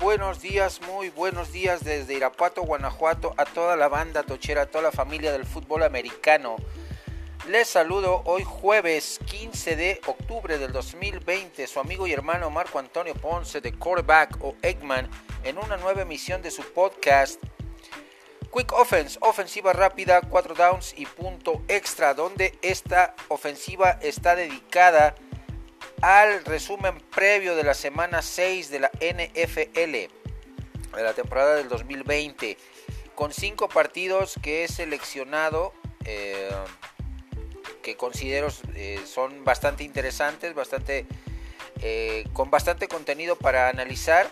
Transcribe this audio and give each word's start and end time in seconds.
buenos 0.00 0.40
días, 0.40 0.80
muy 0.80 1.10
buenos 1.10 1.52
días 1.52 1.84
desde 1.84 2.14
Irapuato, 2.14 2.62
Guanajuato, 2.62 3.34
a 3.36 3.44
toda 3.44 3.76
la 3.76 3.88
banda 3.88 4.22
tochera, 4.22 4.62
a 4.62 4.66
toda 4.66 4.84
la 4.84 4.92
familia 4.92 5.30
del 5.30 5.44
fútbol 5.44 5.82
americano. 5.82 6.56
Les 7.48 7.68
saludo 7.68 8.22
hoy 8.24 8.42
jueves 8.42 9.20
15 9.26 9.76
de 9.76 10.00
octubre 10.06 10.56
del 10.58 10.72
2020, 10.72 11.66
su 11.66 11.80
amigo 11.80 12.06
y 12.06 12.12
hermano 12.12 12.48
Marco 12.48 12.78
Antonio 12.78 13.14
Ponce 13.14 13.60
de 13.60 13.74
Quarterback 13.74 14.38
o 14.42 14.56
Eggman 14.62 15.08
en 15.44 15.58
una 15.58 15.76
nueva 15.76 16.02
emisión 16.02 16.40
de 16.40 16.50
su 16.50 16.62
podcast 16.62 17.42
Quick 18.52 18.72
Offense, 18.72 19.18
ofensiva 19.20 19.74
rápida, 19.74 20.22
4 20.22 20.54
downs 20.54 20.94
y 20.96 21.04
punto 21.04 21.62
extra, 21.68 22.14
donde 22.14 22.58
esta 22.62 23.14
ofensiva 23.28 23.98
está 24.00 24.34
dedicada 24.34 25.14
al 26.02 26.44
resumen 26.44 26.98
previo 27.14 27.54
de 27.56 27.62
la 27.62 27.74
semana 27.74 28.22
6 28.22 28.70
de 28.70 28.80
la 28.80 28.90
NFL 29.00 29.92
de 29.92 31.02
la 31.02 31.12
temporada 31.12 31.56
del 31.56 31.68
2020 31.68 32.56
con 33.14 33.32
cinco 33.32 33.68
partidos 33.68 34.34
que 34.42 34.64
he 34.64 34.68
seleccionado 34.68 35.74
eh, 36.06 36.50
que 37.82 37.96
considero 37.96 38.48
eh, 38.74 39.00
son 39.06 39.44
bastante 39.44 39.84
interesantes 39.84 40.54
bastante 40.54 41.06
eh, 41.82 42.24
con 42.32 42.50
bastante 42.50 42.88
contenido 42.88 43.36
para 43.36 43.68
analizar 43.68 44.30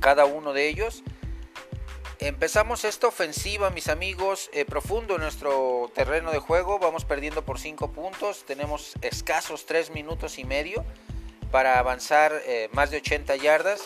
cada 0.00 0.24
uno 0.24 0.52
de 0.52 0.68
ellos 0.68 1.02
Empezamos 2.22 2.84
esta 2.84 3.06
ofensiva, 3.06 3.70
mis 3.70 3.88
amigos, 3.88 4.50
eh, 4.52 4.66
profundo 4.66 5.14
en 5.14 5.22
nuestro 5.22 5.90
terreno 5.94 6.30
de 6.30 6.38
juego. 6.38 6.78
Vamos 6.78 7.06
perdiendo 7.06 7.46
por 7.46 7.58
5 7.58 7.92
puntos. 7.92 8.44
Tenemos 8.44 8.92
escasos 9.00 9.64
3 9.64 9.88
minutos 9.88 10.38
y 10.38 10.44
medio 10.44 10.84
para 11.50 11.78
avanzar 11.78 12.42
eh, 12.44 12.68
más 12.72 12.90
de 12.90 12.98
80 12.98 13.36
yardas. 13.36 13.84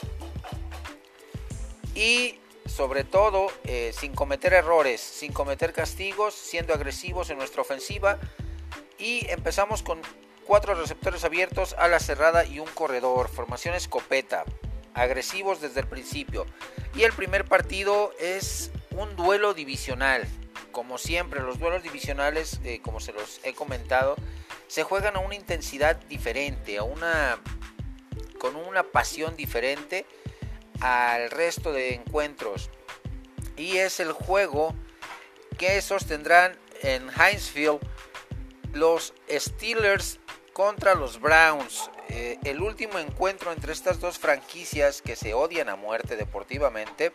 Y 1.95 2.41
sobre 2.67 3.05
todo, 3.05 3.53
eh, 3.63 3.93
sin 3.97 4.17
cometer 4.17 4.53
errores, 4.53 5.01
sin 5.01 5.33
cometer 5.33 5.73
castigos, 5.73 6.35
siendo 6.35 6.75
agresivos 6.75 7.31
en 7.31 7.39
nuestra 7.39 7.63
ofensiva. 7.63 8.19
Y 8.99 9.31
empezamos 9.31 9.85
con 9.85 10.01
4 10.45 10.75
receptores 10.75 11.23
abiertos, 11.23 11.77
a 11.79 11.87
la 11.87 12.01
cerrada 12.01 12.45
y 12.45 12.59
un 12.59 12.67
corredor. 12.67 13.29
Formación 13.29 13.77
escopeta 13.77 14.45
agresivos 14.95 15.61
desde 15.61 15.81
el 15.81 15.87
principio. 15.87 16.47
Y 16.95 17.03
el 17.03 17.13
primer 17.13 17.45
partido 17.45 18.13
es 18.19 18.71
un 18.91 19.17
duelo 19.17 19.55
divisional. 19.55 20.27
Como 20.73 20.99
siempre, 20.99 21.41
los 21.41 21.59
duelos 21.59 21.83
divisionales, 21.83 22.61
eh, 22.65 22.81
como 22.83 23.01
se 23.01 23.13
los 23.13 23.41
he 23.45 23.55
comentado, 23.55 24.17
se 24.67 24.83
juegan 24.83 25.17
a 25.17 25.21
una 25.21 25.35
intensidad 25.35 25.97
diferente, 26.09 26.79
a 26.79 26.83
una 26.83 27.39
con 28.39 28.57
una 28.57 28.83
pasión 28.83 29.37
diferente 29.37 30.05
al 30.81 31.31
resto 31.31 31.73
de 31.73 31.95
encuentros. 31.95 32.71
Y 33.57 33.79
es 33.79 34.01
el 34.01 34.13
juego 34.13 34.75
que 35.57 35.81
sostendrán 35.81 36.59
en 36.83 37.09
Hinesfield 37.09 37.81
los 38.73 39.15
Steelers 39.31 40.19
contra 40.53 40.95
los 40.95 41.21
Browns. 41.21 41.91
Eh, 42.09 42.39
el 42.45 42.61
último 42.61 42.99
encuentro 42.99 43.53
entre 43.53 43.73
estas 43.73 44.01
dos 44.01 44.19
franquicias 44.19 45.03
que 45.03 45.17
se 45.17 45.35
odian 45.35 45.69
a 45.69 45.77
muerte 45.77 46.17
deportivamente 46.17 47.13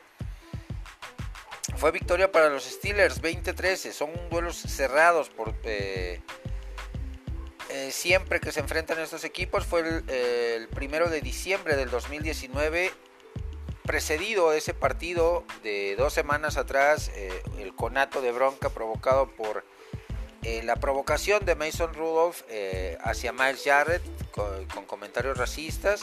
fue 1.77 1.91
victoria 1.91 2.31
para 2.31 2.49
los 2.49 2.63
Steelers 2.63 3.21
20-13. 3.21 3.91
Son 3.91 4.09
duelos 4.29 4.57
cerrados 4.57 5.29
por 5.29 5.53
eh, 5.63 6.21
eh, 7.69 7.91
siempre 7.91 8.39
que 8.39 8.51
se 8.51 8.59
enfrentan 8.59 8.99
estos 8.99 9.23
equipos. 9.23 9.65
Fue 9.65 9.81
el, 9.81 10.09
el, 10.09 10.67
primero 10.69 11.09
de 11.09 11.21
diciembre 11.21 11.75
del 11.75 11.89
2019. 11.89 12.91
Precedido 13.83 14.53
ese 14.53 14.73
partido 14.73 15.45
de 15.63 15.95
dos 15.97 16.13
semanas 16.13 16.57
atrás, 16.57 17.09
el 17.57 17.73
conato 17.73 18.21
de 18.21 18.31
bronca 18.31 18.69
provocado 18.69 19.31
por 19.31 19.63
eh, 20.43 20.61
la 20.63 20.77
provocación 20.77 21.45
de 21.45 21.55
Mason 21.55 21.93
Rudolph 21.93 22.41
eh, 22.49 22.97
hacia 23.01 23.33
Miles 23.33 23.63
Jarrett 23.65 24.01
con, 24.31 24.85
comentarios 24.85 25.37
racistas, 25.37 26.01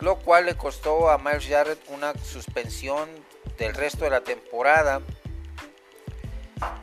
lo 0.00 0.16
cual 0.18 0.46
le 0.46 0.56
costó 0.56 1.10
a 1.10 1.18
Miles 1.18 1.46
Jarrett 1.48 1.80
una 1.88 2.12
suspensión 2.18 3.08
del 3.58 3.74
resto 3.74 4.04
de 4.04 4.10
la 4.10 4.20
temporada, 4.22 5.00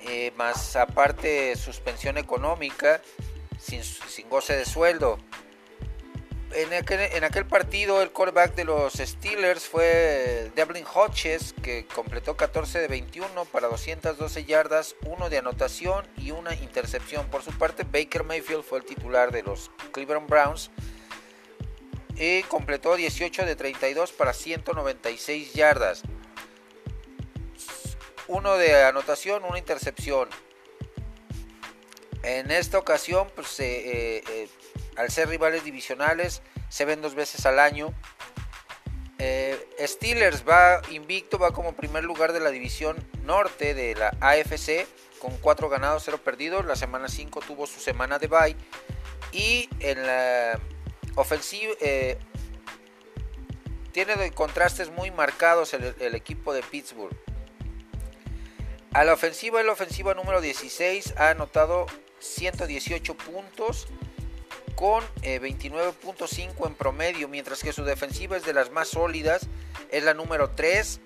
eh, 0.02 0.32
más 0.36 0.76
aparte 0.76 1.56
suspensión 1.56 2.18
económica 2.18 3.02
sin, 3.60 3.84
sin 3.84 4.28
goce 4.30 4.56
de 4.56 4.66
sueldo 4.66 5.20
en 6.54 7.24
aquel, 7.24 7.46
partido 7.46 8.02
el 8.02 8.12
quarterback 8.12 8.56
de 8.56 8.64
los 8.64 8.94
Steelers 8.94 9.66
fue 9.66 10.52
Devlin 10.56 10.86
Hodges 10.86 11.54
que 11.62 11.86
completó 11.86 12.38
14 12.38 12.80
de 12.80 12.88
21 12.88 13.46
para 13.46 13.68
212 13.68 14.46
yardas, 14.46 14.96
uno 15.06 15.30
de 15.30 15.38
anotación 15.38 16.08
y 16.18 16.32
una 16.32 16.56
intercepción. 16.56 17.28
Por 17.28 17.44
su 17.44 17.52
parte 17.58 17.84
Baker 17.84 18.24
Mayfield 18.24 18.64
fue 18.64 18.80
el 18.80 18.86
titular 18.86 19.32
de 19.32 19.44
los 19.44 19.72
Cleveland 19.92 20.30
Browns 20.30 20.72
y 22.16 22.44
completó 22.44 22.96
18 22.96 23.46
de 23.46 23.56
32 23.56 24.12
para 24.12 24.34
196 24.34 25.54
yardas. 25.54 26.04
Uno 28.28 28.58
de 28.58 28.84
anotación, 28.84 29.44
una 29.44 29.60
intercepción. 29.60 30.30
En 32.24 32.52
esta 32.52 32.78
ocasión, 32.78 33.30
pues, 33.36 33.60
eh, 33.60 34.24
eh, 34.28 34.50
al 34.98 35.12
ser 35.12 35.30
rivales 35.30 35.64
divisionales, 35.64 36.42
se 36.70 36.86
ven 36.86 37.02
dos 37.02 37.16
veces 37.16 37.46
al 37.46 37.60
año. 37.60 37.94
Eh, 39.20 39.68
Steelers 39.80 40.44
va 40.48 40.82
invicto, 40.92 41.40
va 41.40 41.52
como 41.52 41.74
primer 41.74 42.04
lugar 42.04 42.34
de 42.34 42.40
la 42.40 42.50
división 42.50 42.98
norte 43.24 43.74
de 43.74 43.96
la 43.96 44.16
AFC 44.22 44.88
con 45.20 45.36
4 45.38 45.70
ganados, 45.70 46.04
0 46.06 46.20
perdidos. 46.24 46.66
La 46.66 46.76
semana 46.76 47.08
5 47.08 47.40
tuvo 47.42 47.68
su 47.68 47.80
semana 47.80 48.20
de 48.20 48.28
bye. 48.28 48.56
Y 49.32 49.70
en 49.80 50.06
la 50.06 50.60
ofensiva 51.16 51.74
eh, 51.80 52.18
tiene 53.92 54.32
contrastes 54.32 54.92
muy 54.92 55.12
marcados 55.12 55.74
el, 55.74 56.16
equipo 56.16 56.54
de 56.54 56.62
Pittsburgh. 56.62 57.16
A 58.94 59.04
la 59.04 59.14
ofensiva, 59.14 59.62
la 59.64 59.72
ofensiva 59.72 60.14
número 60.14 60.40
16 60.40 61.16
ha 61.18 61.30
anotado 61.30 61.88
118 62.20 63.16
puntos 63.16 63.88
con 64.78 65.04
29.5 65.24 66.38
eh, 66.38 66.52
en 66.68 66.76
promedio, 66.76 67.28
mientras 67.28 67.64
que 67.64 67.74
su 67.74 67.84
defensiva 67.84 68.38
es 68.38 68.46
de 68.46 68.54
las 68.54 68.70
más 68.70 68.90
sólidas, 68.90 69.48
es 69.90 70.04
la 70.04 70.14
número 70.14 70.52
3, 70.52 71.02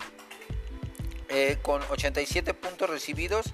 eh, 1.29 1.57
con 1.61 1.81
87 1.89 2.53
puntos 2.53 2.89
recibidos, 2.89 3.53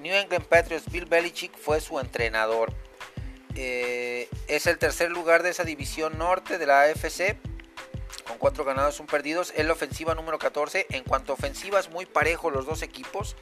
New 0.00 0.12
England 0.12 0.46
Patriots, 0.46 0.90
Bill 0.90 1.04
Belichick, 1.04 1.56
fue 1.56 1.80
su 1.80 2.00
entrenador. 2.00 2.74
Eh, 3.56 4.28
es 4.48 4.66
el 4.66 4.78
tercer 4.78 5.10
lugar 5.10 5.42
de 5.42 5.50
esa 5.50 5.64
división 5.64 6.18
norte 6.18 6.58
de 6.58 6.66
la 6.66 6.82
AFC 6.82 7.36
con 8.26 8.38
cuatro 8.38 8.64
ganados, 8.64 9.00
un 9.00 9.06
perdidos. 9.06 9.52
Es 9.56 9.64
la 9.64 9.72
ofensiva 9.72 10.14
número 10.14 10.38
14. 10.38 10.86
En 10.90 11.04
cuanto 11.04 11.32
a 11.32 11.34
ofensivas, 11.34 11.90
muy 11.90 12.06
parejo 12.06 12.50
los 12.50 12.66
dos 12.66 12.82
equipos. 12.82 13.36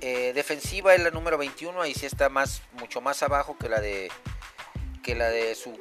Eh, 0.00 0.32
defensiva 0.34 0.94
es 0.94 1.02
la 1.02 1.10
número 1.10 1.38
21, 1.38 1.80
ahí 1.80 1.94
sí 1.94 2.04
está 2.04 2.28
más, 2.28 2.62
mucho 2.78 3.00
más 3.00 3.22
abajo 3.22 3.56
que 3.58 3.68
la 3.68 3.80
de 3.80 4.10
que 5.02 5.14
la 5.14 5.30
de 5.30 5.54
su 5.54 5.78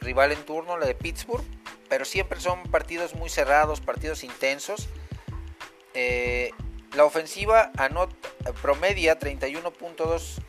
rival 0.00 0.30
en 0.30 0.44
turno, 0.44 0.76
la 0.76 0.86
de 0.86 0.94
Pittsburgh. 0.94 1.44
Pero 1.88 2.04
siempre 2.04 2.40
son 2.40 2.64
partidos 2.64 3.14
muy 3.14 3.30
cerrados, 3.30 3.80
partidos 3.80 4.24
intensos. 4.24 4.88
Eh, 5.94 6.50
la 6.94 7.04
ofensiva 7.04 7.72
anota, 7.76 8.14
promedia 8.60 9.18
31.2 9.18 10.42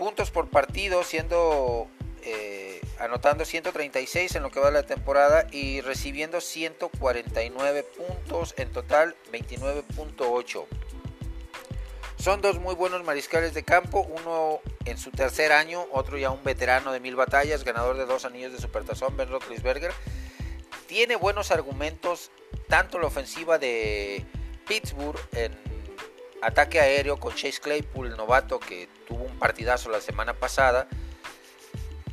puntos 0.00 0.30
por 0.30 0.48
partido, 0.48 1.04
siendo 1.04 1.86
eh, 2.22 2.80
anotando 2.98 3.44
136 3.44 4.34
en 4.34 4.42
lo 4.42 4.50
que 4.50 4.58
va 4.58 4.70
la 4.70 4.82
temporada 4.82 5.46
y 5.52 5.82
recibiendo 5.82 6.40
149 6.40 7.82
puntos, 7.82 8.54
en 8.56 8.72
total 8.72 9.14
29.8. 9.30 10.64
Son 12.16 12.40
dos 12.40 12.58
muy 12.58 12.74
buenos 12.74 13.04
mariscales 13.04 13.52
de 13.52 13.62
campo, 13.62 14.00
uno 14.00 14.60
en 14.86 14.96
su 14.96 15.10
tercer 15.10 15.52
año, 15.52 15.86
otro 15.92 16.16
ya 16.16 16.30
un 16.30 16.42
veterano 16.42 16.92
de 16.92 17.00
mil 17.00 17.14
batallas, 17.14 17.62
ganador 17.62 17.98
de 17.98 18.06
dos 18.06 18.24
anillos 18.24 18.52
de 18.52 18.58
Supertazón, 18.58 19.18
Ben 19.18 19.28
Roethlisberger. 19.28 19.92
Tiene 20.86 21.16
buenos 21.16 21.50
argumentos, 21.50 22.30
tanto 22.68 22.98
la 22.98 23.08
ofensiva 23.08 23.58
de 23.58 24.24
Pittsburgh 24.66 25.20
en 25.32 25.69
ataque 26.42 26.80
aéreo 26.80 27.18
con 27.18 27.34
Chase 27.34 27.60
Claypool, 27.60 28.08
el 28.08 28.16
novato 28.16 28.58
que 28.60 28.88
tuvo 29.06 29.24
un 29.24 29.38
partidazo 29.38 29.90
la 29.90 30.00
semana 30.00 30.34
pasada. 30.34 30.88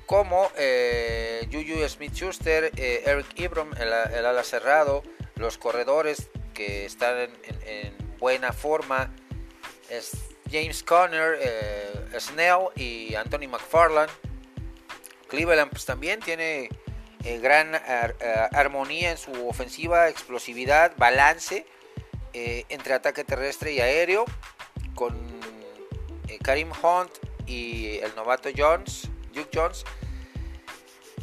como 0.06 0.50
eh, 0.56 1.50
Juju 1.52 1.86
Smith-Schuster, 1.88 2.72
eh, 2.78 3.04
Eric 3.06 3.28
Ibram, 3.36 3.74
el, 3.78 3.92
ala 3.92 4.44
cerrado, 4.44 5.04
los 5.36 5.58
corredores 5.58 6.30
que 6.54 6.86
están 6.86 7.30
en, 7.66 7.94
buena 8.18 8.54
forma, 8.54 9.14
es 9.90 10.12
James 10.50 10.82
Conner, 10.82 11.38
eh, 11.42 12.20
Snell 12.20 12.70
y 12.76 13.16
Anthony 13.16 13.50
McFarland. 13.50 14.10
Cleveland 15.28 15.72
pues, 15.72 15.86
también 15.86 16.22
tiene 16.22 16.70
gran 17.42 17.76
armonía 18.54 19.12
en 19.12 19.18
su 19.18 19.50
ofensiva, 19.50 20.08
explosividad, 20.08 20.94
balance 20.96 21.66
entre 22.34 22.94
ataque 22.94 23.24
terrestre 23.24 23.74
y 23.74 23.80
aéreo, 23.80 24.26
con 24.96 25.16
Karim 26.44 26.72
Hunt 26.84 27.12
y 27.46 27.98
el 27.98 28.16
novato 28.16 28.50
Jones 28.56 29.10
Duke 29.38 29.50
Jones, 29.54 29.86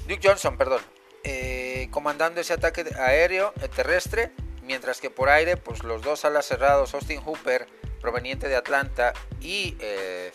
Duke 0.06 0.20
Johnson, 0.22 0.56
perdón, 0.56 0.80
eh, 1.24 1.88
comandando 1.90 2.40
ese 2.40 2.52
ataque 2.52 2.84
aéreo 2.96 3.52
eh, 3.60 3.68
terrestre, 3.68 4.30
mientras 4.62 5.00
que 5.00 5.10
por 5.10 5.28
aire, 5.28 5.56
pues 5.56 5.82
los 5.82 6.02
dos 6.02 6.24
alas 6.24 6.46
cerrados, 6.46 6.94
Austin 6.94 7.20
Hooper, 7.20 7.66
proveniente 8.00 8.48
de 8.48 8.54
Atlanta, 8.54 9.12
y 9.40 9.76
eh, 9.80 10.32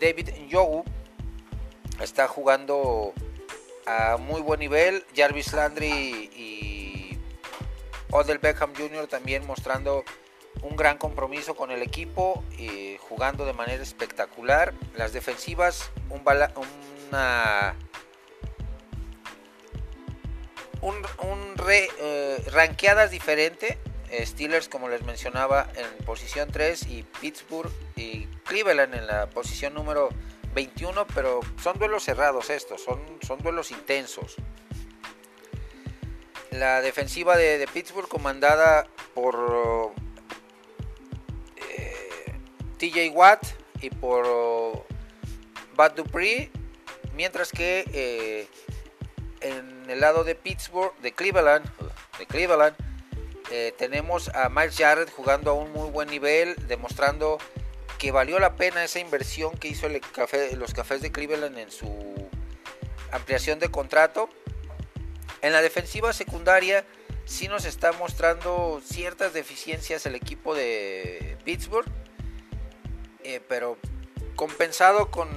David 0.00 0.30
Njogu, 0.48 0.84
está 2.00 2.26
jugando 2.26 3.12
a 3.86 4.16
muy 4.16 4.40
buen 4.40 4.60
nivel. 4.60 5.04
Jarvis 5.14 5.52
Landry 5.52 6.30
y 6.34 6.69
Odell 8.12 8.38
Beckham 8.38 8.72
Jr. 8.74 9.06
también 9.06 9.46
mostrando 9.46 10.04
un 10.62 10.76
gran 10.76 10.98
compromiso 10.98 11.54
con 11.54 11.70
el 11.70 11.82
equipo 11.82 12.44
y 12.58 12.96
jugando 12.98 13.44
de 13.44 13.52
manera 13.52 13.82
espectacular. 13.82 14.74
Las 14.96 15.12
defensivas, 15.12 15.90
un 16.08 16.22
una 17.08 17.76
un, 20.80 20.94
un 20.94 21.56
re, 21.56 21.88
eh, 21.98 22.42
ranqueadas 22.52 23.10
diferente. 23.10 23.78
Steelers, 24.12 24.68
como 24.68 24.88
les 24.88 25.04
mencionaba, 25.04 25.68
en 25.76 26.04
posición 26.04 26.50
3 26.50 26.88
y 26.88 27.04
Pittsburgh 27.20 27.70
y 27.94 28.26
Cleveland 28.44 28.94
en 28.94 29.06
la 29.06 29.30
posición 29.30 29.74
número 29.74 30.08
21, 30.52 31.06
pero 31.14 31.40
son 31.62 31.78
duelos 31.78 32.02
cerrados 32.02 32.50
estos, 32.50 32.82
son, 32.82 33.00
son 33.24 33.38
duelos 33.38 33.70
intensos. 33.70 34.34
La 36.52 36.80
defensiva 36.80 37.36
de, 37.36 37.66
Pittsburgh 37.72 38.08
comandada 38.08 38.86
por 39.14 39.92
TJ 42.78 43.10
Watt 43.10 43.44
y 43.82 43.90
por 43.90 44.86
Bad 45.76 45.92
Dupree, 45.92 46.50
mientras 47.14 47.52
que 47.52 47.84
eh, 47.92 48.48
en 49.40 49.90
el 49.90 50.00
lado 50.00 50.24
de 50.24 50.34
Pittsburgh, 50.34 50.94
de 51.00 51.12
Cleveland, 51.12 51.64
de 52.18 52.26
Cleveland 52.26 52.74
eh, 53.50 53.74
tenemos 53.76 54.28
a 54.30 54.48
Miles 54.48 54.76
Jarrett 54.76 55.10
jugando 55.10 55.50
a 55.50 55.54
un 55.54 55.72
muy 55.72 55.90
buen 55.90 56.08
nivel, 56.08 56.56
demostrando 56.68 57.38
que 57.98 58.12
valió 58.12 58.38
la 58.38 58.56
pena 58.56 58.82
esa 58.82 58.98
inversión 58.98 59.56
que 59.58 59.68
hizo 59.68 59.86
el 59.86 60.00
café, 60.00 60.56
los 60.56 60.72
cafés 60.72 61.02
de 61.02 61.12
Cleveland 61.12 61.58
en 61.58 61.70
su 61.70 62.30
ampliación 63.12 63.58
de 63.58 63.70
contrato. 63.70 64.30
En 65.42 65.52
la 65.52 65.62
defensiva 65.62 66.12
secundaria 66.12 66.84
sí 67.24 67.48
nos 67.48 67.64
está 67.64 67.92
mostrando 67.92 68.80
ciertas 68.84 69.32
deficiencias 69.32 70.04
el 70.06 70.14
equipo 70.14 70.54
de 70.54 71.36
Pittsburgh. 71.44 71.90
Eh, 73.22 73.40
pero 73.48 73.76
compensado 74.34 75.10
con 75.10 75.28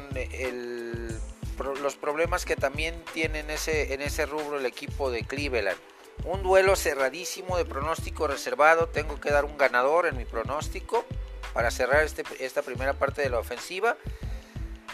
los 1.82 1.96
problemas 1.96 2.46
que 2.46 2.56
también 2.56 2.96
tiene 3.14 3.40
en 3.40 3.50
ese, 3.50 3.94
en 3.94 4.02
ese 4.02 4.26
rubro 4.26 4.58
el 4.58 4.66
equipo 4.66 5.12
de 5.12 5.24
Cleveland. 5.24 5.78
Un 6.26 6.44
duelo 6.44 6.76
cerradísimo 6.76 7.58
de 7.58 7.66
pronóstico 7.66 8.28
reservado. 8.28 8.88
Tengo 8.88 9.20
que 9.20 9.32
dar 9.32 9.46
un 9.46 9.58
ganador 9.58 10.06
en 10.08 10.18
mi 10.18 10.26
pronóstico 10.26 11.06
para 11.54 11.72
cerrar 11.72 12.04
este, 12.04 12.24
esta 12.40 12.62
primera 12.62 12.94
parte 12.94 13.22
de 13.22 13.30
la 13.30 13.40
ofensiva. 13.40 13.98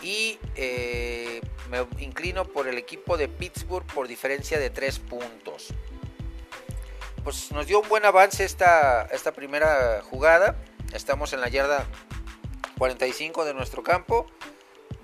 Y 0.02 0.40
eh, 0.56 1.42
me 1.70 1.86
inclino 2.04 2.46
por 2.46 2.68
el 2.68 2.78
equipo 2.78 3.18
de 3.18 3.28
Pittsburgh 3.28 3.86
por 3.88 4.08
diferencia 4.08 4.60
de 4.60 4.70
3 4.70 5.00
puntos. 5.00 5.68
Pues 7.24 7.52
nos 7.52 7.68
dio 7.68 7.82
un 7.82 7.90
buen 7.90 8.06
avance 8.06 8.46
esta, 8.46 9.04
esta 9.12 9.34
primera 9.34 10.02
jugada. 10.02 10.56
Estamos 10.94 11.34
en 11.34 11.42
la 11.42 11.50
yarda 11.50 11.86
45 12.78 13.46
de 13.46 13.54
nuestro 13.54 13.84
campo. 13.84 14.26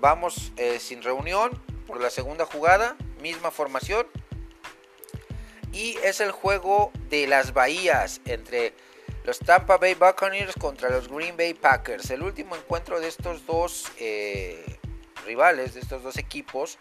Vamos 0.00 0.52
eh, 0.56 0.78
sin 0.80 1.02
reunión 1.02 1.62
por 1.86 2.00
la 2.00 2.10
segunda 2.10 2.46
jugada, 2.46 2.96
misma 3.20 3.50
formación. 3.50 4.06
Y 5.72 5.98
es 6.02 6.20
el 6.20 6.32
juego 6.32 6.90
de 7.10 7.26
las 7.26 7.52
bahías 7.52 8.20
entre 8.24 8.72
los 9.24 9.38
Tampa 9.40 9.76
Bay 9.76 9.94
Buccaneers 9.94 10.54
contra 10.54 10.88
los 10.88 11.08
Green 11.08 11.36
Bay 11.36 11.52
Packers. 11.52 12.10
El 12.10 12.22
último 12.22 12.56
encuentro 12.56 13.00
de 13.00 13.08
estos 13.08 13.44
dos 13.44 13.90
eh, 13.98 14.75
rivales, 15.26 15.74
de 15.74 15.80
estos 15.80 16.02
dos 16.02 16.16
equipos, 16.16 16.78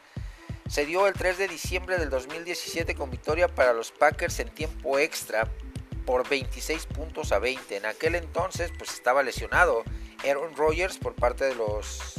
se 0.68 0.86
dio 0.86 1.08
el 1.08 1.14
3 1.14 1.38
de 1.38 1.48
diciembre 1.48 1.98
del 1.98 2.10
2017 2.10 2.96
con 2.96 3.12
victoria 3.12 3.48
para 3.48 3.74
los 3.74 3.92
Packers 3.92 4.40
en 4.40 4.50
tiempo 4.50 4.98
extra 4.98 5.50
por 6.06 6.28
26 6.28 6.86
puntos 6.88 7.32
a 7.32 7.40
20. 7.40 7.78
En 7.78 7.86
aquel 7.86 8.16
entonces 8.16 8.72
pues 8.78 8.92
estaba 8.94 9.22
lesionado 9.22 9.84
Aaron 10.28 10.56
Rodgers 10.56 10.98
por 10.98 11.14
parte 11.14 11.46
de 11.46 11.56
los 11.56 12.16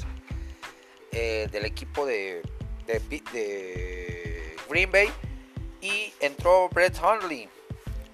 eh, 1.13 1.49
del 1.51 1.65
equipo 1.65 2.05
de, 2.07 2.43
Green 4.69 4.93
Bay 4.93 5.11
y 5.81 6.13
entró 6.21 6.69
Brett 6.69 7.01
Hundley 7.03 7.49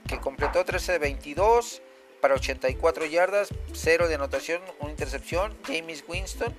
que 0.06 0.18
completó 0.18 0.64
13 0.64 0.92
de 0.92 0.98
22 0.98 1.82
para 2.20 2.34
84 2.34 3.06
yardas, 3.06 3.48
0 3.72 4.08
de 4.08 4.14
anotación, 4.14 4.62
una 4.78 4.90
intercepción. 4.90 5.56
James 5.66 6.04
Winston 6.06 6.54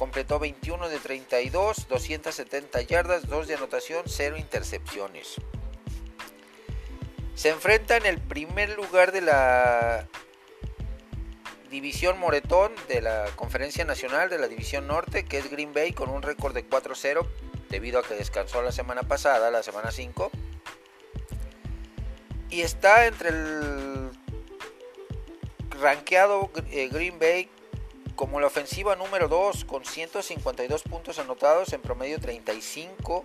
completó 0.00 0.38
21 0.38 0.88
de 0.88 0.98
32, 0.98 1.86
270 1.86 2.80
yardas, 2.80 3.28
2 3.28 3.46
de 3.46 3.54
anotación, 3.56 4.04
0 4.06 4.38
intercepciones. 4.38 5.34
Se 7.34 7.50
enfrenta 7.50 7.98
en 7.98 8.06
el 8.06 8.18
primer 8.18 8.70
lugar 8.76 9.12
de 9.12 9.20
la 9.20 10.08
División 11.70 12.18
Moretón 12.18 12.72
de 12.88 13.02
la 13.02 13.26
Conferencia 13.36 13.84
Nacional 13.84 14.30
de 14.30 14.38
la 14.38 14.48
División 14.48 14.86
Norte, 14.86 15.26
que 15.26 15.36
es 15.36 15.50
Green 15.50 15.74
Bay 15.74 15.92
con 15.92 16.08
un 16.08 16.22
récord 16.22 16.54
de 16.54 16.66
4-0 16.66 17.26
debido 17.68 17.98
a 17.98 18.02
que 18.02 18.14
descansó 18.14 18.62
la 18.62 18.72
semana 18.72 19.02
pasada, 19.02 19.50
la 19.50 19.62
semana 19.62 19.90
5. 19.90 20.30
Y 22.48 22.62
está 22.62 23.04
entre 23.04 23.28
el 23.28 24.10
rankeado 25.78 26.50
eh, 26.70 26.88
Green 26.88 27.18
Bay 27.18 27.50
como 28.20 28.38
la 28.38 28.48
ofensiva 28.48 28.96
número 28.96 29.28
2 29.28 29.64
con 29.64 29.82
152 29.82 30.82
puntos 30.82 31.18
anotados 31.18 31.72
en 31.72 31.80
promedio 31.80 32.20
35 32.20 33.24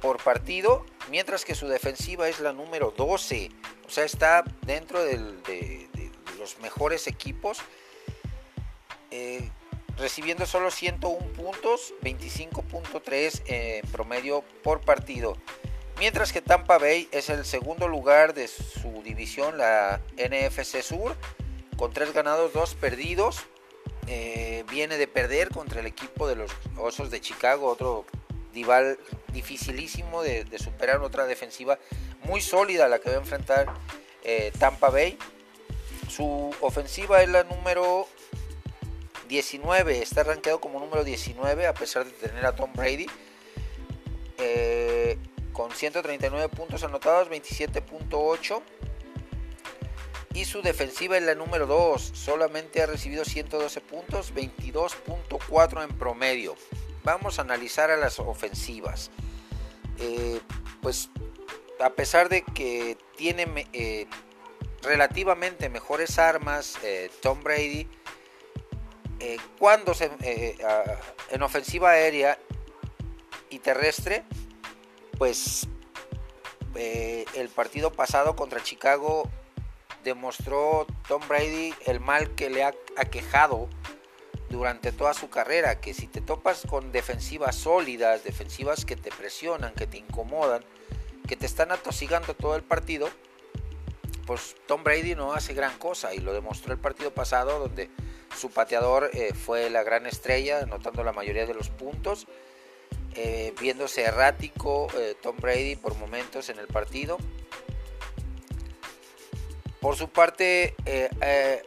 por 0.00 0.16
partido, 0.16 0.86
mientras 1.10 1.44
que 1.44 1.54
su 1.54 1.68
defensiva 1.68 2.26
es 2.26 2.40
la 2.40 2.54
número 2.54 2.94
12. 2.96 3.50
O 3.86 3.90
sea, 3.90 4.04
está 4.04 4.44
dentro 4.62 5.04
de, 5.04 5.90
los 6.38 6.58
mejores 6.60 7.06
equipos, 7.06 7.58
eh, 9.10 9.50
recibiendo 9.98 10.46
solo 10.46 10.70
101 10.70 11.18
puntos, 11.34 11.92
25.3 12.00 13.42
en 13.44 13.86
promedio 13.88 14.42
por 14.62 14.80
partido. 14.80 15.36
Mientras 15.98 16.32
que 16.32 16.40
Tampa 16.40 16.78
Bay 16.78 17.10
es 17.12 17.28
el 17.28 17.44
segundo 17.44 17.88
lugar 17.88 18.32
de 18.32 18.48
su 18.48 19.02
división, 19.04 19.58
la 19.58 20.00
NFC 20.16 20.80
Sur, 20.80 21.14
con 21.76 21.92
3 21.92 22.14
ganados, 22.14 22.54
2 22.54 22.74
perdidos. 22.76 23.46
Eh, 24.10 24.64
viene 24.70 24.96
de 24.96 25.06
perder 25.06 25.50
contra 25.50 25.80
el 25.80 25.86
equipo 25.86 26.26
de 26.26 26.34
los 26.34 26.50
Osos 26.78 27.10
de 27.10 27.20
Chicago, 27.20 27.66
otro 27.66 28.06
rival 28.54 28.98
dificilísimo 29.34 30.22
de, 30.22 30.46
superar, 30.58 31.00
otra 31.02 31.26
defensiva 31.26 31.78
muy 32.24 32.40
sólida 32.40 32.88
la 32.88 32.98
que 33.00 33.10
va 33.10 33.16
a 33.16 33.20
enfrentar 33.20 33.66
eh, 34.24 34.50
Tampa 34.58 34.88
Bay. 34.88 35.18
Su 36.08 36.54
ofensiva 36.62 37.22
es 37.22 37.28
la 37.28 37.44
número 37.44 38.08
19, 39.28 40.00
está 40.00 40.22
rankeado 40.22 40.58
como 40.58 40.80
número 40.80 41.04
19 41.04 41.66
a 41.66 41.74
pesar 41.74 42.06
de 42.06 42.12
tener 42.12 42.46
a 42.46 42.56
Tom 42.56 42.72
Brady. 42.72 43.06
Eh, 44.38 45.18
con 45.52 45.70
139 45.70 46.48
puntos 46.48 46.82
anotados, 46.82 47.28
27.8. 47.28 48.62
Y 50.34 50.44
su 50.44 50.62
defensiva 50.62 51.16
es 51.16 51.22
la 51.22 51.34
número 51.34 51.66
2, 51.66 52.12
solamente 52.14 52.82
ha 52.82 52.86
recibido 52.86 53.24
112 53.24 53.80
puntos, 53.80 54.34
22.4 54.34 55.84
en 55.84 55.98
promedio. 55.98 56.54
Vamos 57.02 57.38
a 57.38 57.42
analizar 57.42 57.90
a 57.90 57.96
las 57.96 58.18
ofensivas. 58.18 59.10
Eh, 59.98 60.40
pues 60.80 61.10
a 61.80 61.90
pesar 61.90 62.28
de 62.28 62.42
que 62.42 62.96
tiene 63.16 63.66
eh, 63.72 64.06
relativamente 64.82 65.68
mejores 65.68 66.18
armas 66.18 66.78
eh, 66.82 67.10
Tom 67.20 67.42
Brady 67.42 67.88
cuando 69.58 69.94
se, 69.94 70.12
en 71.30 71.42
ofensiva 71.42 71.90
aérea 71.90 72.38
y 73.50 73.58
terrestre, 73.58 74.22
pues 75.18 75.66
el 76.76 77.48
partido 77.48 77.92
pasado 77.92 78.36
contra 78.36 78.62
Chicago 78.62 79.28
demostró 80.08 80.86
Tom 81.06 81.22
Brady 81.28 81.74
el 81.86 82.00
mal 82.00 82.34
que 82.34 82.50
le 82.50 82.64
ha 82.64 82.74
aquejado 82.96 83.68
durante 84.50 84.92
toda 84.92 85.14
su 85.14 85.28
carrera, 85.28 85.80
que 85.80 85.94
si 85.94 86.06
te 86.06 86.20
topas 86.20 86.62
con 86.68 86.90
defensivas 86.92 87.56
sólidas, 87.56 88.24
defensivas 88.24 88.84
que 88.84 88.96
te 88.96 89.10
presionan, 89.10 89.74
que 89.74 89.86
te 89.86 89.98
incomodan, 89.98 90.64
que 91.26 91.36
te 91.36 91.46
están 91.46 91.70
atosigando 91.70 92.34
todo 92.34 92.56
el 92.56 92.62
partido, 92.62 93.08
pues 94.26 94.56
Tom 94.66 94.84
Brady 94.84 95.14
no 95.14 95.32
hace 95.32 95.54
gran 95.54 95.78
cosa 95.78 96.14
y 96.14 96.18
lo 96.18 96.32
demostró 96.32 96.72
el 96.72 96.78
partido 96.78 97.12
pasado 97.12 97.58
donde 97.58 97.90
su 98.36 98.50
pateador 98.50 99.10
eh, 99.12 99.32
fue 99.34 99.70
la 99.70 99.82
gran 99.82 100.06
estrella, 100.06 100.60
anotando 100.60 101.02
la 101.04 101.12
mayoría 101.12 101.46
de 101.46 101.54
los 101.54 101.70
puntos, 101.70 102.26
eh, 103.14 103.54
viéndose 103.60 104.02
errático 104.02 104.88
eh, 104.96 105.14
Tom 105.22 105.36
Brady 105.38 105.76
por 105.76 105.94
momentos 105.96 106.48
en 106.48 106.58
el 106.58 106.66
partido. 106.66 107.18
Por 109.80 109.96
su 109.96 110.08
parte, 110.08 110.74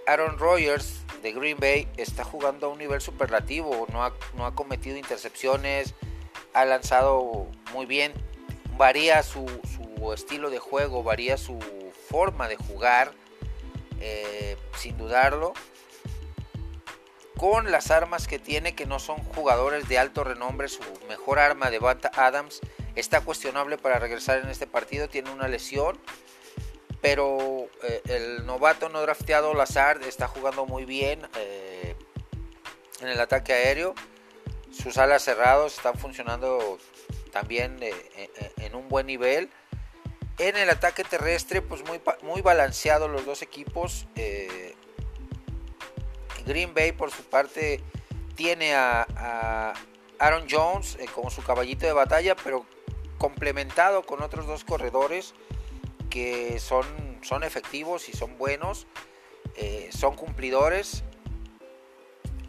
Aaron 0.05 0.37
Rodgers 0.37 1.01
de 1.21 1.31
Green 1.31 1.57
Bay 1.59 1.87
está 1.97 2.23
jugando 2.23 2.67
a 2.67 2.69
un 2.69 2.79
nivel 2.79 3.01
superlativo, 3.01 3.87
no 3.91 4.03
ha, 4.03 4.13
no 4.35 4.45
ha 4.45 4.55
cometido 4.55 4.97
intercepciones, 4.97 5.93
ha 6.53 6.65
lanzado 6.65 7.47
muy 7.73 7.85
bien, 7.85 8.13
varía 8.77 9.23
su, 9.23 9.45
estilo 10.13 10.49
de 10.49 10.59
juego, 10.59 11.03
varía 11.03 11.37
su 11.37 11.59
forma 12.09 12.47
de 12.47 12.55
jugar, 12.55 13.13
eh, 13.99 14.57
sin 14.75 14.97
dudarlo, 14.97 15.53
con 17.37 17.71
las 17.71 17.91
armas 17.91 18.27
que 18.27 18.39
tiene, 18.39 18.75
que 18.75 18.85
no 18.85 18.99
son 18.99 19.17
jugadores 19.19 19.87
de 19.87 19.99
alto 19.99 20.23
renombre, 20.23 20.67
su 20.67 20.81
mejor 21.07 21.39
arma 21.39 21.69
de 21.69 21.79
Bata 21.79 22.11
Adams 22.15 22.59
está 22.95 23.21
cuestionable 23.21 23.77
para 23.77 23.99
regresar 23.99 24.39
en 24.39 24.49
este 24.49 24.67
partido, 24.67 25.07
tiene 25.07 25.31
una 25.31 25.47
lesión 25.47 25.99
pero 27.01 27.67
eh, 27.83 28.01
el 28.05 28.45
novato 28.45 28.87
no 28.87 29.01
drafteado 29.01 29.53
Lazard 29.53 30.03
está 30.03 30.27
jugando 30.27 30.65
muy 30.65 30.85
bien 30.85 31.27
eh, 31.35 31.95
en 33.01 33.07
el 33.07 33.19
ataque 33.19 33.53
aéreo. 33.53 33.95
Sus 34.71 34.97
alas 34.97 35.23
cerrados 35.23 35.75
están 35.75 35.95
funcionando 35.95 36.77
también 37.31 37.77
eh, 37.81 37.93
en 38.57 38.75
un 38.75 38.87
buen 38.87 39.07
nivel. 39.07 39.49
En 40.37 40.55
el 40.55 40.69
ataque 40.69 41.03
terrestre, 41.03 41.61
pues 41.61 41.83
muy, 41.85 41.99
muy 42.21 42.41
balanceado 42.41 43.07
los 43.07 43.25
dos 43.25 43.41
equipos. 43.41 44.07
Green 46.45 46.73
Bay, 46.73 46.93
por 46.93 47.11
su 47.11 47.23
parte, 47.23 47.81
tiene 48.35 48.73
a, 48.73 49.05
a 49.15 49.73
Aaron 50.19 50.47
Jones 50.49 50.97
como 51.13 51.29
su 51.29 51.43
caballito 51.43 51.85
de 51.85 51.93
batalla, 51.93 52.35
pero 52.35 52.65
complementado 53.17 54.03
con 54.03 54.23
otros 54.23 54.47
dos 54.47 54.63
corredores 54.63 55.35
que 56.11 56.59
son, 56.59 56.85
son 57.23 57.43
efectivos 57.43 58.09
y 58.09 58.13
son 58.13 58.37
buenos, 58.37 58.85
eh, 59.55 59.89
son 59.91 60.15
cumplidores. 60.15 61.03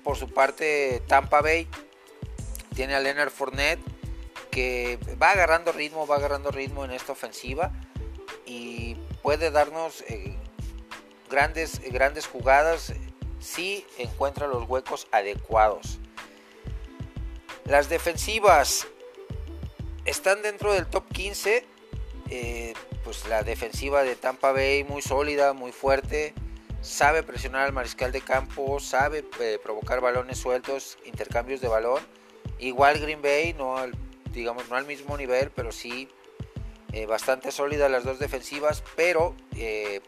Por 0.04 0.19
su 0.19 0.28
parte, 0.28 1.00
Tampa 1.07 1.40
Bay 1.40 1.66
tiene 2.75 2.95
a 2.95 3.00
Leonard 3.00 3.31
Fournette 3.31 3.81
que 4.50 4.99
va 5.21 5.31
agarrando 5.31 5.73
ritmo, 5.73 6.07
va 6.07 6.16
agarrando 6.16 6.50
ritmo 6.50 6.85
en 6.85 6.90
esta 6.90 7.12
ofensiva 7.12 7.73
y 8.45 8.97
puede 9.23 9.50
darnos 9.50 10.02
eh, 10.09 10.37
grandes, 11.31 11.81
grandes 11.90 12.26
jugadas 12.26 12.92
si 13.38 13.87
encuentra 13.97 14.49
los 14.49 14.69
huecos 14.69 15.07
adecuados. 15.12 16.00
Las 17.64 17.88
defensivas 17.88 18.88
están 20.04 20.42
dentro 20.42 20.73
del 20.73 20.87
top 20.87 21.07
15 21.12 21.64
pues 23.05 23.27
la 23.29 23.43
defensiva 23.43 24.05
de 24.05 24.17
Tampa 24.17 24.53
Bay 24.53 24.85
muy 24.85 25.03
sólida, 25.03 25.53
muy 25.53 25.73
fuerte, 25.73 26.35
sabe 26.83 27.23
presionar 27.23 27.62
al 27.62 27.73
mariscal 27.73 28.12
de 28.12 28.21
campo, 28.21 28.81
sabe 28.81 29.25
eh, 29.41 29.59
provocar 29.62 30.01
balones 30.01 30.39
sueltos, 30.39 30.99
intercambios 31.05 31.61
de 31.61 31.69
balón. 31.69 32.03
Igual 32.59 32.99
Green 33.01 33.23
Bay, 33.23 33.55
no 33.55 33.79
al, 33.79 33.93
digamos, 34.33 34.69
no 34.69 34.77
al 34.77 34.87
mismo 34.87 35.17
nivel, 35.17 35.51
pero 35.51 35.73
sí 35.73 36.09
eh, 36.93 37.07
bastante 37.07 37.53
sólida 37.53 37.89
las 37.89 38.05
dos 38.05 38.19
defensivas, 38.19 38.83
pero 38.97 39.35
eh, 39.57 40.01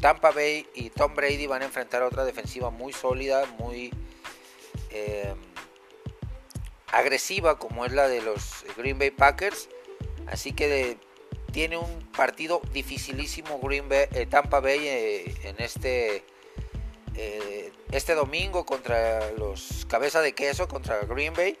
Tampa 0.00 0.30
Bay 0.30 0.66
y 0.74 0.90
Tom 0.90 1.14
Brady 1.14 1.46
van 1.46 1.62
a 1.62 1.66
enfrentar 1.66 2.02
otra 2.02 2.24
defensiva 2.24 2.70
muy 2.70 2.92
sólida, 2.92 3.44
muy 3.58 3.92
agresiva 6.90 7.58
como 7.58 7.84
es 7.84 7.92
la 7.92 8.08
de 8.08 8.22
los 8.22 8.64
Green 8.76 8.98
Bay 8.98 9.10
Packers. 9.10 9.68
Así 10.26 10.52
que 10.52 10.68
de, 10.68 10.98
tiene 11.56 11.78
un 11.78 12.00
partido 12.14 12.60
dificilísimo 12.74 13.58
Green 13.60 13.88
Bay, 13.88 14.08
eh, 14.12 14.26
Tampa 14.26 14.60
Bay 14.60 14.78
eh, 14.86 15.34
en 15.44 15.56
este 15.58 16.22
eh, 17.14 17.72
este 17.90 18.14
domingo 18.14 18.66
contra 18.66 19.32
los 19.32 19.86
cabeza 19.88 20.20
de 20.20 20.34
queso 20.34 20.68
contra 20.68 21.00
Green 21.06 21.32
Bay. 21.32 21.58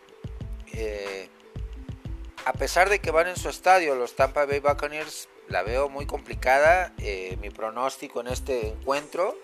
a 2.44 2.52
pesar 2.52 2.90
de 2.90 2.98
que 2.98 3.10
van 3.10 3.26
en 3.28 3.36
su 3.36 3.48
estadio 3.48 3.94
los 3.94 4.14
Tampa 4.14 4.44
Bay 4.44 4.60
Buccaneers, 4.60 5.30
la 5.48 5.62
veo 5.62 5.88
muy 5.88 6.04
complicada. 6.04 6.92
mi 7.40 7.48
pronóstico 7.48 8.20
en 8.20 8.26
este 8.26 8.68
encuentro 8.68 9.38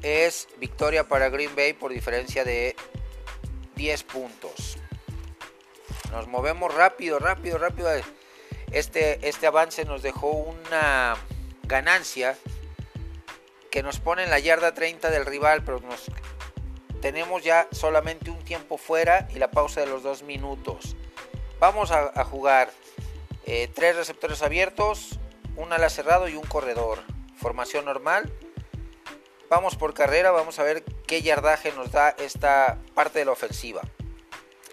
es 0.00 0.48
victoria 0.58 1.06
para 1.06 1.28
Green 1.28 1.54
Bay 1.54 1.74
por 1.74 1.92
diferencia 1.92 2.42
de 2.42 2.74
10 3.76 4.02
puntos. 4.04 4.78
Nos 6.10 6.26
movemos 6.26 6.72
rápido, 6.74 7.18
rápido, 7.18 7.58
rápido 7.58 7.90
este, 8.72 9.28
este 9.28 9.46
avance 9.46 9.84
nos 9.84 10.02
dejó 10.02 10.30
una 10.30 11.16
ganancia 11.62 12.36
que 13.70 13.82
nos 13.82 13.98
pone 13.98 14.24
en 14.24 14.30
la 14.30 14.38
yarda 14.38 14.74
30 14.74 15.10
del 15.10 15.26
rival, 15.26 15.64
pero 15.64 15.80
nos, 15.80 16.04
tenemos 17.00 17.42
ya 17.42 17.66
solamente 17.70 18.30
un 18.30 18.42
tiempo 18.44 18.78
fuera 18.78 19.28
y 19.34 19.38
la 19.38 19.50
pausa 19.50 19.80
de 19.80 19.86
los 19.86 20.02
dos 20.02 20.22
minutos. 20.22 20.96
Vamos 21.60 21.90
a, 21.90 22.24
jugar 22.24 22.70
eh, 23.46 23.68
tres 23.74 23.96
receptores 23.96 24.42
abiertos, 24.42 25.18
un 25.56 25.72
ala 25.72 25.90
cerrado 25.90 26.28
y 26.28 26.36
un 26.36 26.44
corredor. 26.44 27.00
Formación 27.36 27.84
normal. 27.84 28.32
Vamos 29.50 29.76
por 29.76 29.92
carrera, 29.92 30.30
vamos 30.30 30.58
a 30.58 30.62
ver 30.62 30.84
qué 31.06 31.20
yardaje 31.20 31.72
nos 31.72 31.92
da 31.92 32.10
esta 32.10 32.78
parte 32.94 33.18
de 33.18 33.24
la 33.26 33.32
ofensiva. 33.32 33.82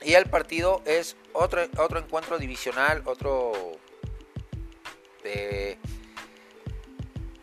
Y 0.02 0.14
el 0.14 0.26
partido 0.26 0.82
es 0.86 1.16
otro, 1.34 1.62
otro 1.78 2.00
encuentro 2.00 2.38
divisional, 2.40 3.04
otro 3.06 3.78
de 5.24 5.78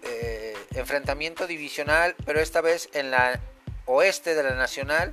eh, 0.03 0.57
enfrentamiento 0.75 1.47
divisional, 1.47 2.17
pero 2.25 2.41
esta 2.41 2.61
vez 2.61 2.89
en 2.93 3.11
la 3.11 3.41
oeste 3.87 4.35
de 4.35 4.43
la 4.43 4.55
Nacional, 4.55 5.13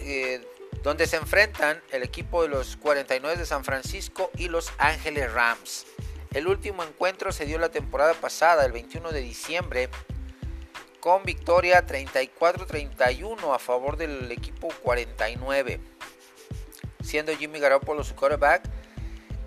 eh, 0.00 0.46
donde 0.82 1.06
se 1.06 1.16
enfrentan 1.16 1.82
el 1.90 2.02
equipo 2.02 2.42
de 2.42 2.48
los 2.48 2.76
49 2.76 3.36
de 3.36 3.46
San 3.46 3.64
Francisco 3.64 4.30
y 4.36 4.48
los 4.48 4.72
Ángeles 4.78 5.32
Rams. 5.32 5.86
El 6.34 6.46
último 6.46 6.84
encuentro 6.84 7.32
se 7.32 7.46
dio 7.46 7.58
la 7.58 7.70
temporada 7.70 8.12
pasada, 8.14 8.66
el 8.66 8.72
21 8.72 9.10
de 9.10 9.20
diciembre, 9.20 9.88
con 11.00 11.22
victoria 11.22 11.86
34-31 11.86 13.54
a 13.54 13.58
favor 13.58 13.96
del 13.96 14.30
equipo 14.30 14.68
49, 14.82 15.80
siendo 17.08 17.34
Jimmy 17.34 17.58
Garoppolo 17.58 18.04
su 18.04 18.14
quarterback 18.14 18.68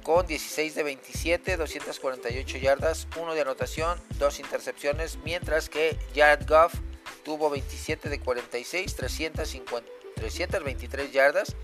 con 0.03 0.25
16 0.25 0.73
de 0.73 0.81
27, 0.81 1.57
248 1.57 2.57
yardas, 2.57 3.07
1 3.15 3.35
de 3.35 3.41
anotación, 3.41 4.01
2 4.17 4.39
intercepciones, 4.39 5.19
mientras 5.23 5.69
que 5.69 5.95
Jared 6.15 6.47
Goff 6.47 6.73
tuvo 7.23 7.51
27 7.51 8.09
de 8.09 8.19
46, 8.19 8.95
323 8.95 11.11
yardas, 11.11 11.55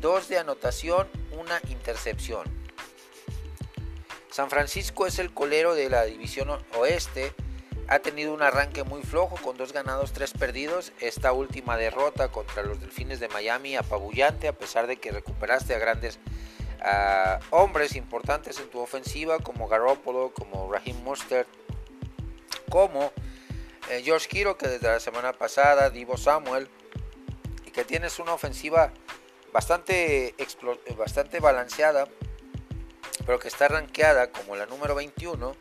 2 0.00 0.28
de 0.28 0.38
anotación, 0.38 1.06
1 1.30 1.44
intercepción. 1.68 2.44
San 4.32 4.50
Francisco 4.50 5.06
es 5.06 5.20
el 5.20 5.32
colero 5.32 5.76
de 5.76 5.88
la 5.88 6.06
división 6.06 6.50
oeste. 6.76 7.32
Ha 7.88 8.00
tenido 8.00 8.34
un 8.34 8.42
arranque 8.42 8.82
muy 8.82 9.02
flojo 9.02 9.36
con 9.36 9.56
dos 9.56 9.72
ganados, 9.72 10.12
tres 10.12 10.32
perdidos. 10.32 10.92
Esta 11.00 11.32
última 11.32 11.76
derrota 11.76 12.28
contra 12.28 12.64
los 12.64 12.80
Delfines 12.80 13.20
de 13.20 13.28
Miami 13.28 13.76
apabullante 13.76 14.48
a 14.48 14.52
pesar 14.52 14.86
de 14.86 14.96
que 14.96 15.12
recuperaste 15.12 15.74
a 15.74 15.78
grandes 15.78 16.18
a 16.82 17.40
hombres 17.50 17.96
importantes 17.96 18.58
en 18.60 18.68
tu 18.70 18.80
ofensiva 18.80 19.38
como 19.38 19.68
Garoppolo, 19.68 20.32
como 20.34 20.70
Raheem 20.70 21.02
Mostert, 21.02 21.48
como 22.70 23.12
eh, 23.90 24.02
George 24.04 24.28
Kiro 24.28 24.58
que 24.58 24.68
desde 24.68 24.88
la 24.88 25.00
semana 25.00 25.32
pasada, 25.32 25.90
Divo 25.90 26.16
Samuel, 26.16 26.68
y 27.64 27.70
que 27.70 27.84
tienes 27.84 28.18
una 28.18 28.34
ofensiva 28.34 28.92
bastante, 29.52 30.34
bastante 30.96 31.40
balanceada, 31.40 32.08
pero 33.24 33.38
que 33.38 33.48
está 33.48 33.68
rankeada 33.68 34.30
como 34.30 34.56
la 34.56 34.66
número 34.66 34.94
21, 34.94 35.56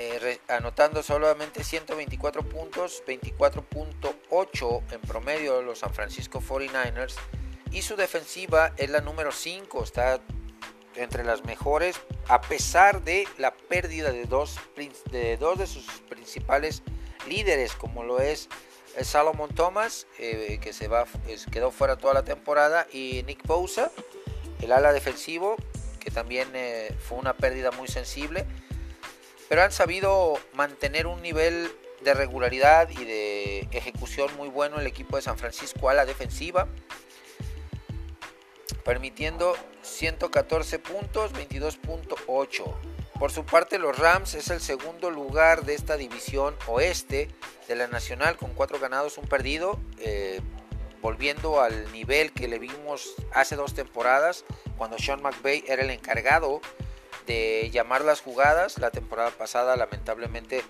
eh, 0.00 0.40
anotando 0.46 1.02
solamente 1.02 1.64
124 1.64 2.48
puntos, 2.48 3.02
24.8 3.04 4.92
en 4.92 5.00
promedio 5.00 5.60
los 5.60 5.80
San 5.80 5.92
Francisco 5.92 6.40
49ers 6.40 7.16
Y 7.72 7.82
su 7.82 7.96
defensiva 7.96 8.72
es 8.76 8.90
la 8.90 9.00
número 9.00 9.32
5, 9.32 9.82
está 9.82 10.20
entre 10.94 11.24
las 11.24 11.44
mejores, 11.44 12.00
a 12.28 12.40
pesar 12.40 13.02
de 13.02 13.26
la 13.38 13.52
pérdida 13.52 14.12
de 14.12 14.26
dos 14.26 14.56
de, 15.10 15.66
sus 15.66 15.84
principales 16.08 16.84
líderes, 17.26 17.72
como 17.72 18.04
lo 18.04 18.20
es 18.20 18.48
Salomon 19.02 19.52
Thomas, 19.52 20.06
eh, 20.20 20.60
que 20.60 20.72
se 20.72 20.88
quedó 21.50 21.72
fuera 21.72 21.96
toda 21.96 22.14
la 22.14 22.24
temporada, 22.24 22.86
y 22.92 23.24
Nick 23.26 23.44
Bosa, 23.48 23.90
el 24.60 24.70
ala 24.70 24.92
defensivo, 24.92 25.56
que 25.98 26.12
también 26.12 26.48
eh, 26.54 26.94
fue 27.00 27.18
una 27.18 27.36
pérdida 27.36 27.72
muy 27.72 27.88
sensible, 27.88 28.46
pero 29.48 29.62
han 29.62 29.72
sabido 29.72 30.38
mantener 30.52 31.06
un 31.06 31.22
nivel 31.22 31.70
de 32.02 32.14
regularidad 32.14 32.88
y 32.90 33.04
de 33.04 33.60
ejecución 33.72 34.30
muy 34.36 34.48
bueno 34.48 34.78
el 34.78 34.86
equipo 34.86 35.16
de 35.16 35.22
San 35.22 35.38
Francisco 35.38 35.88
a 35.88 35.94
la 35.94 36.06
defensiva, 36.06 36.68
permitiendo 38.84 39.56
114 39.82 40.78
puntos, 40.78 41.32
22.8. 41.32 42.74
Por 43.18 43.32
su 43.32 43.44
parte, 43.44 43.78
los 43.78 43.98
Rams 43.98 44.34
es 44.34 44.50
el 44.50 44.60
segundo 44.60 45.10
lugar 45.10 45.64
de 45.64 45.74
esta 45.74 45.96
división 45.96 46.54
oeste 46.68 47.28
de 47.66 47.74
la 47.74 47.88
Nacional 47.88 48.36
con 48.36 48.54
cuatro 48.54 48.78
ganados, 48.78 49.18
un 49.18 49.26
perdido, 49.26 49.80
eh, 49.98 50.40
volviendo 51.02 51.60
al 51.60 51.90
nivel 51.92 52.32
que 52.32 52.46
le 52.48 52.58
vimos 52.58 53.14
hace 53.32 53.56
dos 53.56 53.74
temporadas, 53.74 54.44
cuando 54.76 54.98
Sean 54.98 55.20
McVay 55.20 55.64
era 55.66 55.82
el 55.82 55.90
encargado 55.90 56.60
de 57.28 57.70
llamar 57.70 58.04
las 58.04 58.20
jugadas. 58.20 58.78
La 58.78 58.90
temporada 58.90 59.30
pasada, 59.30 59.76
lamentablemente, 59.76 60.64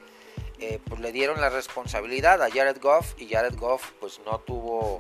eh, 0.59 0.79
pues 0.87 1.01
le 1.01 1.13
dieron 1.13 1.41
la 1.41 1.49
responsabilidad 1.49 2.43
a 2.43 2.51
Jared 2.51 2.79
Goff 2.83 3.15
y 3.17 3.29
Jared 3.29 3.57
Goff 3.57 3.93
pues 4.01 4.21
no 4.27 4.41
tuvo 4.41 4.99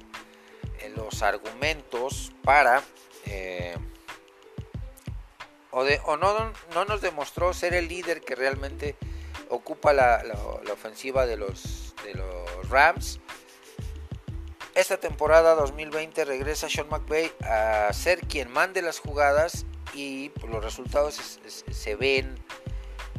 eh, 0.81 0.91
los 0.97 1.23
argumentos 1.23 2.33
para 2.43 2.83
o, 5.71 6.17
no, 6.17 6.53
no, 6.75 6.85
nos 6.85 7.01
demostró 7.01 7.53
ser 7.53 7.75
el 7.75 7.89
líder 7.89 8.23
que 8.23 8.35
realmente 8.35 8.97
ocupa 9.49 9.93
la, 9.93 10.23
ofensiva 10.73 11.27
de 11.27 11.37
los, 11.37 11.95
de 12.05 12.15
los 12.15 12.69
Rams. 12.69 13.21
Esta 14.75 14.99
temporada 14.99 15.55
2020 15.55 16.25
regresa 16.25 16.69
Sean 16.69 16.89
McVay 16.89 17.33
a 17.43 17.93
ser 17.93 18.21
quien 18.21 18.51
mande 18.51 18.83
las 18.83 19.01
jugadas 19.01 19.67
y 19.99 20.29
pues, 20.29 20.53
los 20.53 20.63
resultados 20.63 21.41
se 21.45 21.97
ven 21.97 22.37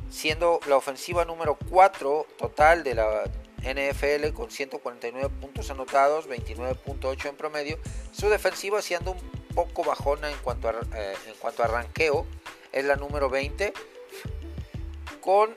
siendo 0.09 0.61
la 0.67 0.77
ofensiva 0.77 1.25
número 1.25 1.57
4 1.69 2.25
total 2.37 2.85
de 2.85 2.95
la 2.95 3.23
NFL 3.61 4.33
con 4.33 4.49
149 4.49 5.29
puntos 5.41 5.69
anotados, 5.69 6.29
29.8 6.29 7.29
en 7.29 7.35
promedio. 7.35 7.77
Su 8.13 8.29
defensiva 8.29 8.81
siendo 8.81 9.11
un 9.11 9.19
poco 9.53 9.83
bajona 9.83 10.31
en 10.31 10.37
cuanto 10.37 10.69
a, 10.69 10.71
eh, 10.95 11.15
en 11.27 11.33
cuanto 11.35 11.63
a 11.63 11.67
ranqueo, 11.67 12.25
es 12.71 12.85
la 12.85 12.95
número 12.95 13.29
20 13.29 13.73
con 15.19 15.53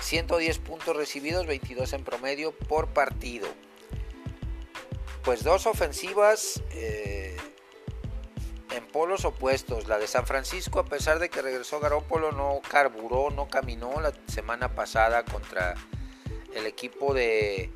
110 0.00 0.56
eh, 0.56 0.60
puntos 0.60 0.96
recibidos, 0.96 1.46
22 1.46 1.92
en 1.92 2.02
promedio 2.02 2.50
por 2.50 2.88
partido. 2.88 3.46
Pues 5.22 5.44
dos 5.44 5.66
ofensivas 5.66 6.60
eh, 6.72 7.36
en 8.70 8.86
polos 8.86 9.24
opuestos. 9.24 9.88
La 9.88 9.98
de 9.98 10.06
San 10.06 10.26
Francisco, 10.26 10.80
a 10.80 10.84
pesar 10.84 11.18
de 11.18 11.28
que 11.28 11.42
regresó 11.42 11.80
Garópolo, 11.80 12.32
no 12.32 12.60
carburó, 12.68 13.30
no 13.30 13.48
caminó 13.48 14.00
la 14.00 14.12
semana 14.26 14.74
pasada 14.74 15.24
contra 15.24 15.74
el 16.54 16.66
equipo 16.66 17.14
de, 17.14 17.70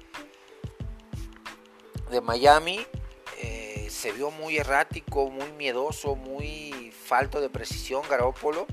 de 2.10 2.20
Miami 2.20 2.86
se 3.92 4.10
vio 4.10 4.30
muy 4.30 4.56
errático, 4.56 5.30
muy 5.30 5.52
miedoso, 5.52 6.16
muy 6.16 6.92
falto 6.92 7.40
de 7.40 7.50
precisión 7.50 8.02
Garópolo. 8.08 8.66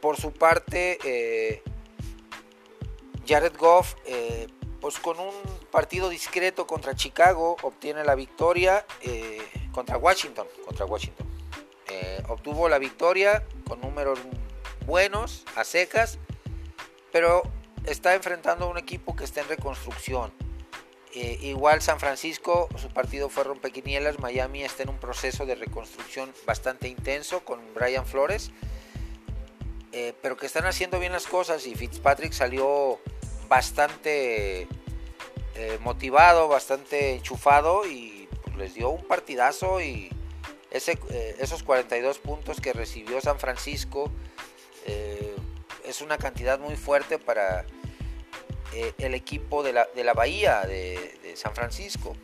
Por 0.00 0.16
su 0.16 0.32
parte, 0.32 0.98
eh, 1.04 1.62
Jared 3.26 3.56
Goff, 3.56 3.94
eh, 4.04 4.48
pues 4.80 4.98
con 4.98 5.20
un 5.20 5.32
partido 5.70 6.08
discreto 6.08 6.66
contra 6.66 6.94
Chicago, 6.94 7.56
obtiene 7.62 8.04
la 8.04 8.14
victoria 8.14 8.84
eh, 9.00 9.40
contra 9.76 9.96
Washington. 9.96 10.48
Contra 10.64 10.84
Washington. 10.86 11.26
obtuvo 12.28 12.68
la 12.68 12.78
victoria 12.78 13.44
con 13.68 13.80
números 13.80 14.18
buenos, 14.86 15.44
a 15.54 15.62
secas, 15.62 16.18
pero 17.12 17.42
está 17.84 18.14
enfrentando 18.14 18.64
a 18.64 18.68
un 18.68 18.78
equipo 18.78 19.14
que 19.14 19.22
está 19.22 19.42
en 19.42 19.48
reconstrucción 19.48 20.32
eh, 21.18 21.38
igual 21.40 21.80
San 21.80 21.98
Francisco, 21.98 22.68
su 22.76 22.88
partido 22.88 23.30
fue 23.30 23.44
rompequinielas. 23.44 24.18
Miami 24.18 24.64
está 24.64 24.82
en 24.82 24.90
un 24.90 24.98
proceso 24.98 25.46
de 25.46 25.54
reconstrucción 25.54 26.30
bastante 26.44 26.88
intenso 26.88 27.40
con 27.40 27.58
Brian 27.74 28.04
Flores. 28.04 28.50
Eh, 29.92 30.12
pero 30.20 30.36
que 30.36 30.44
están 30.44 30.66
haciendo 30.66 31.00
bien 31.00 31.12
las 31.12 31.26
cosas 31.26 31.66
y 31.66 31.74
Fitzpatrick 31.74 32.34
salió 32.34 33.00
bastante 33.48 34.68
eh, 35.54 35.78
motivado, 35.80 36.48
bastante 36.48 37.14
enchufado 37.14 37.86
y 37.86 38.15
les 38.56 38.74
dio 38.74 38.90
un 38.90 39.04
partidazo 39.04 39.80
y 39.80 40.10
ese, 40.70 40.98
esos 41.38 41.62
42 41.62 42.18
puntos 42.18 42.60
que 42.60 42.72
recibió 42.72 43.20
San 43.20 43.38
Francisco 43.38 44.10
es 45.86 46.00
una 46.00 46.18
cantidad 46.18 46.58
muy 46.58 46.76
fuerte 46.76 47.18
para 47.18 47.64
eh, 48.72 48.92
el 48.98 49.14
equipo 49.14 49.62
de 49.62 49.72
la, 49.72 49.88
de 49.94 50.04
la 50.04 50.12
Bahía 50.12 50.62
de, 50.62 51.34
San 51.36 51.54
Francisco, 51.54 52.16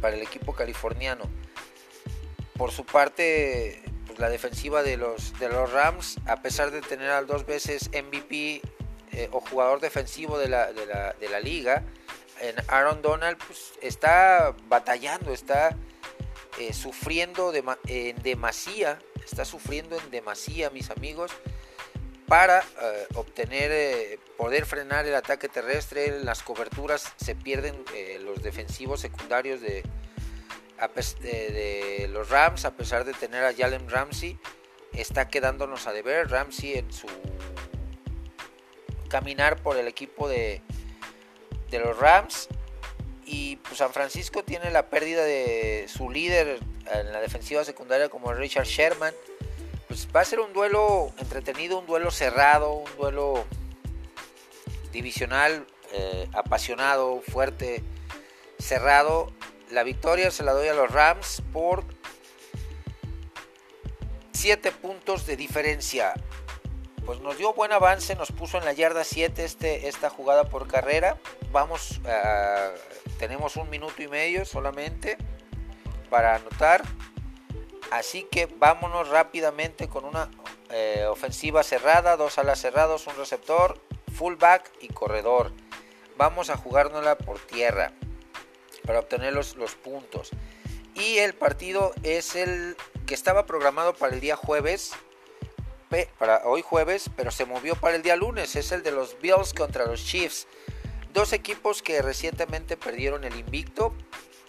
para 0.00 0.16
el 0.16 0.22
equipo 0.22 0.52
californiano. 0.54 1.24
Por 2.56 2.72
su 2.72 2.84
parte, 2.84 3.82
pues, 4.06 4.18
la 4.18 4.28
defensiva 4.28 4.82
de 4.82 4.96
los, 4.96 5.38
de 5.38 5.48
los 5.48 5.72
Rams, 5.72 6.18
a 6.26 6.42
pesar 6.42 6.70
de 6.72 6.80
tener 6.80 7.10
al 7.10 7.26
dos 7.26 7.46
veces 7.46 7.90
MVP 7.90 8.60
eh, 9.12 9.28
o 9.30 9.40
jugador 9.40 9.80
defensivo 9.80 10.38
de 10.38 10.48
la, 10.48 10.72
de 10.72 10.86
la, 10.86 11.12
de 11.12 11.28
la 11.28 11.38
liga, 11.38 11.84
Aaron 12.68 13.02
Donald, 13.02 13.38
pues, 13.46 13.72
está 13.80 14.54
batallando, 14.68 15.32
está 15.32 15.76
eh, 16.58 16.74
sufriendo 16.74 17.52
en 17.86 18.22
demasía, 18.22 18.98
está 19.24 19.44
sufriendo 19.44 19.98
en 19.98 20.10
demasía, 20.10 20.68
mis 20.70 20.90
amigos 20.90 21.32
para 22.26 22.60
eh, 22.60 23.06
obtener, 23.14 23.70
eh, 23.72 24.18
poder 24.36 24.66
frenar 24.66 25.06
el 25.06 25.14
ataque 25.14 25.48
terrestre, 25.48 26.22
las 26.22 26.42
coberturas 26.42 27.12
se 27.16 27.34
pierden 27.34 27.84
los 28.20 28.42
defensivos 28.42 29.00
secundarios 29.00 29.60
de, 29.60 29.82
de, 31.20 32.08
los 32.10 32.28
Rams, 32.28 32.64
a 32.64 32.76
pesar 32.76 33.04
de 33.04 33.14
tener 33.14 33.44
a 33.44 33.54
Jalen 33.54 33.88
Ramsey, 33.88 34.38
está 34.92 35.28
quedándonos 35.28 35.86
a 35.86 35.92
deber. 35.92 36.30
Ramsey 36.30 36.74
en 36.74 36.92
su 36.92 37.06
caminar 39.08 39.62
por 39.62 39.76
el 39.76 39.88
equipo 39.88 40.28
de, 40.28 40.62
de 41.72 41.80
los 41.80 41.98
Rams. 41.98 42.48
Y 43.26 43.56
pues, 43.56 43.78
San 43.78 43.92
Francisco 43.92 44.44
tiene 44.44 44.70
la 44.70 44.86
pérdida 44.86 45.24
de 45.24 45.86
su 45.88 46.08
líder 46.08 46.60
en 46.92 47.12
la 47.12 47.20
defensiva 47.20 47.64
secundaria 47.64 48.08
como 48.08 48.32
Richard 48.32 48.66
Sherman 48.66 49.14
pues 49.92 50.08
va 50.16 50.22
a 50.22 50.24
ser 50.24 50.40
un 50.40 50.54
duelo 50.54 51.12
entretenido, 51.18 51.78
un 51.78 51.84
duelo 51.84 52.10
cerrado, 52.10 52.72
un 52.72 52.96
duelo 52.96 53.44
divisional, 54.90 55.66
eh, 55.92 56.30
apasionado, 56.32 57.20
fuerte, 57.20 57.84
cerrado. 58.58 59.30
La 59.70 59.82
victoria 59.82 60.30
se 60.30 60.44
la 60.44 60.54
doy 60.54 60.68
a 60.68 60.72
los 60.72 60.90
Rams 60.90 61.42
por 61.52 61.84
7 64.32 64.72
puntos 64.72 65.26
de 65.26 65.36
diferencia. 65.36 66.14
Pues 67.04 67.20
nos 67.20 67.36
dio 67.36 67.52
buen 67.52 67.72
avance, 67.72 68.14
nos 68.14 68.30
puso 68.30 68.58
en 68.58 68.64
la 68.64 68.72
yarda 68.72 69.04
7 69.04 69.44
este, 69.44 69.88
esta 69.88 70.08
jugada 70.08 70.44
por 70.44 70.68
carrera. 70.68 71.18
Vamos, 71.50 72.00
tenemos 73.18 73.56
un 73.56 73.68
minuto 73.70 74.02
y 74.02 74.08
medio 74.08 74.44
solamente 74.44 75.16
para 76.10 76.36
anotar. 76.36 76.82
Así 77.90 78.26
que 78.30 78.46
vámonos 78.46 79.08
rápidamente 79.08 79.88
con 79.88 80.04
una 80.04 80.30
eh, 80.70 81.04
ofensiva 81.10 81.62
cerrada, 81.62 82.16
dos 82.16 82.38
alas 82.38 82.60
cerrados, 82.60 83.06
un 83.06 83.16
receptor, 83.16 83.78
fullback 84.14 84.70
y 84.80 84.88
corredor. 84.88 85.52
Vamos 86.16 86.50
a 86.50 86.56
jugárnosla 86.56 87.18
por 87.18 87.38
tierra 87.38 87.92
para 88.86 89.00
obtener 89.00 89.32
los, 89.32 89.54
puntos. 89.82 90.30
Y 90.94 91.18
el 91.18 91.34
partido 91.34 91.92
es 92.02 92.36
el 92.36 92.76
que 93.06 93.14
estaba 93.14 93.44
programado 93.44 93.94
para 93.94 94.14
el 94.14 94.20
día 94.20 94.36
jueves, 94.36 94.92
para 96.18 96.42
hoy 96.44 96.62
jueves, 96.62 97.10
pero 97.16 97.30
se 97.30 97.44
movió 97.44 97.74
para 97.74 97.96
el 97.96 98.02
día 98.02 98.16
lunes. 98.16 98.56
Es 98.56 98.72
el 98.72 98.82
de 98.82 98.92
los 98.92 99.20
Bills 99.20 99.52
contra 99.52 99.86
los 99.86 100.04
Chiefs. 100.04 100.46
Dos 101.12 101.32
equipos 101.32 101.82
que 101.82 102.00
recientemente 102.00 102.76
perdieron 102.76 103.24
el 103.24 103.36
invicto. 103.36 103.94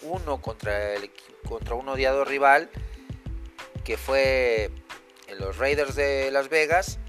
Uno 0.04 0.42
contra, 0.42 0.94
el, 0.94 1.12
contra 1.48 1.76
un 1.76 1.90
odiado 1.90 2.26
rival 2.26 2.70
que 3.84 3.98
fue 3.98 4.72
en 5.28 5.40
los 5.40 5.58
Raiders 5.58 5.96
de 5.96 6.32
Las 6.32 6.50
Vegas 6.50 7.00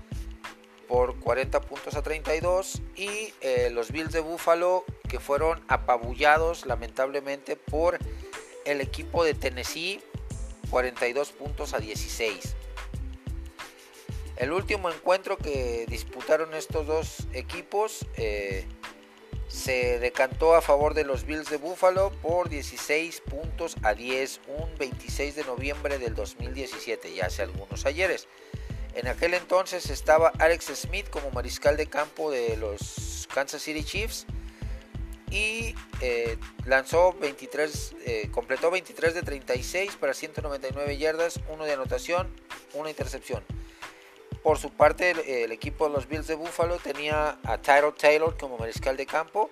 por 0.88 1.18
40 1.20 1.60
puntos 1.62 1.94
a 1.94 2.02
32 2.02 2.82
y 2.96 3.32
eh, 3.40 3.70
los 3.70 3.90
Bills 3.90 4.12
de 4.12 4.20
Buffalo 4.20 4.84
que 5.08 5.18
fueron 5.20 5.64
apabullados 5.68 6.66
lamentablemente 6.66 7.56
por 7.56 7.98
el 8.64 8.80
equipo 8.80 9.24
de 9.24 9.34
Tennessee 9.34 10.00
42 10.70 11.32
puntos 11.32 11.74
a 11.74 11.78
16. 11.78 12.56
El 14.36 14.52
último 14.52 14.90
encuentro 14.90 15.36
que 15.36 15.86
disputaron 15.88 16.54
estos 16.54 16.86
dos 16.86 17.18
equipos 17.32 18.04
eh, 18.16 18.66
se 19.46 20.00
decantó 20.00 20.56
a 20.56 20.60
favor 20.60 20.94
de 20.94 21.04
los 21.04 21.24
Bills 21.24 21.48
de 21.50 21.56
Buffalo 21.56 22.10
por 22.20 22.48
16 22.48 23.20
puntos 23.20 23.76
a 23.82 23.94
10, 23.94 24.40
un 24.58 24.76
26 24.76 25.36
de 25.36 25.44
noviembre 25.44 25.98
del 25.98 26.16
2017, 26.16 27.14
ya 27.14 27.26
hace 27.26 27.42
algunos 27.42 27.86
ayeres. 27.86 28.26
En 28.94 29.06
aquel 29.06 29.34
entonces 29.34 29.90
estaba 29.90 30.32
Alex 30.38 30.66
Smith 30.74 31.08
como 31.10 31.30
mariscal 31.30 31.76
de 31.76 31.86
campo 31.86 32.30
de 32.30 32.56
los 32.56 33.28
Kansas 33.32 33.62
City 33.62 33.84
Chiefs 33.84 34.26
y 35.30 35.74
eh, 36.00 36.38
lanzó 36.64 37.12
23, 37.14 37.94
eh, 38.06 38.28
completó 38.32 38.70
23 38.70 39.14
de 39.14 39.22
36 39.22 39.96
para 39.96 40.14
199 40.14 40.96
yardas, 40.96 41.40
uno 41.48 41.64
de 41.64 41.72
anotación, 41.72 42.28
una 42.74 42.90
intercepción. 42.90 43.44
Por 44.44 44.58
su 44.58 44.68
parte, 44.68 45.42
el, 45.42 45.52
equipo 45.52 45.88
de 45.88 45.94
los 45.94 46.06
Bills 46.06 46.26
de 46.26 46.34
Buffalo 46.34 46.76
tenía 46.76 47.38
a 47.44 47.56
Tyrell 47.56 47.94
Taylor 47.94 48.36
como 48.36 48.58
mariscal 48.58 48.94
de 48.94 49.06
campo. 49.06 49.48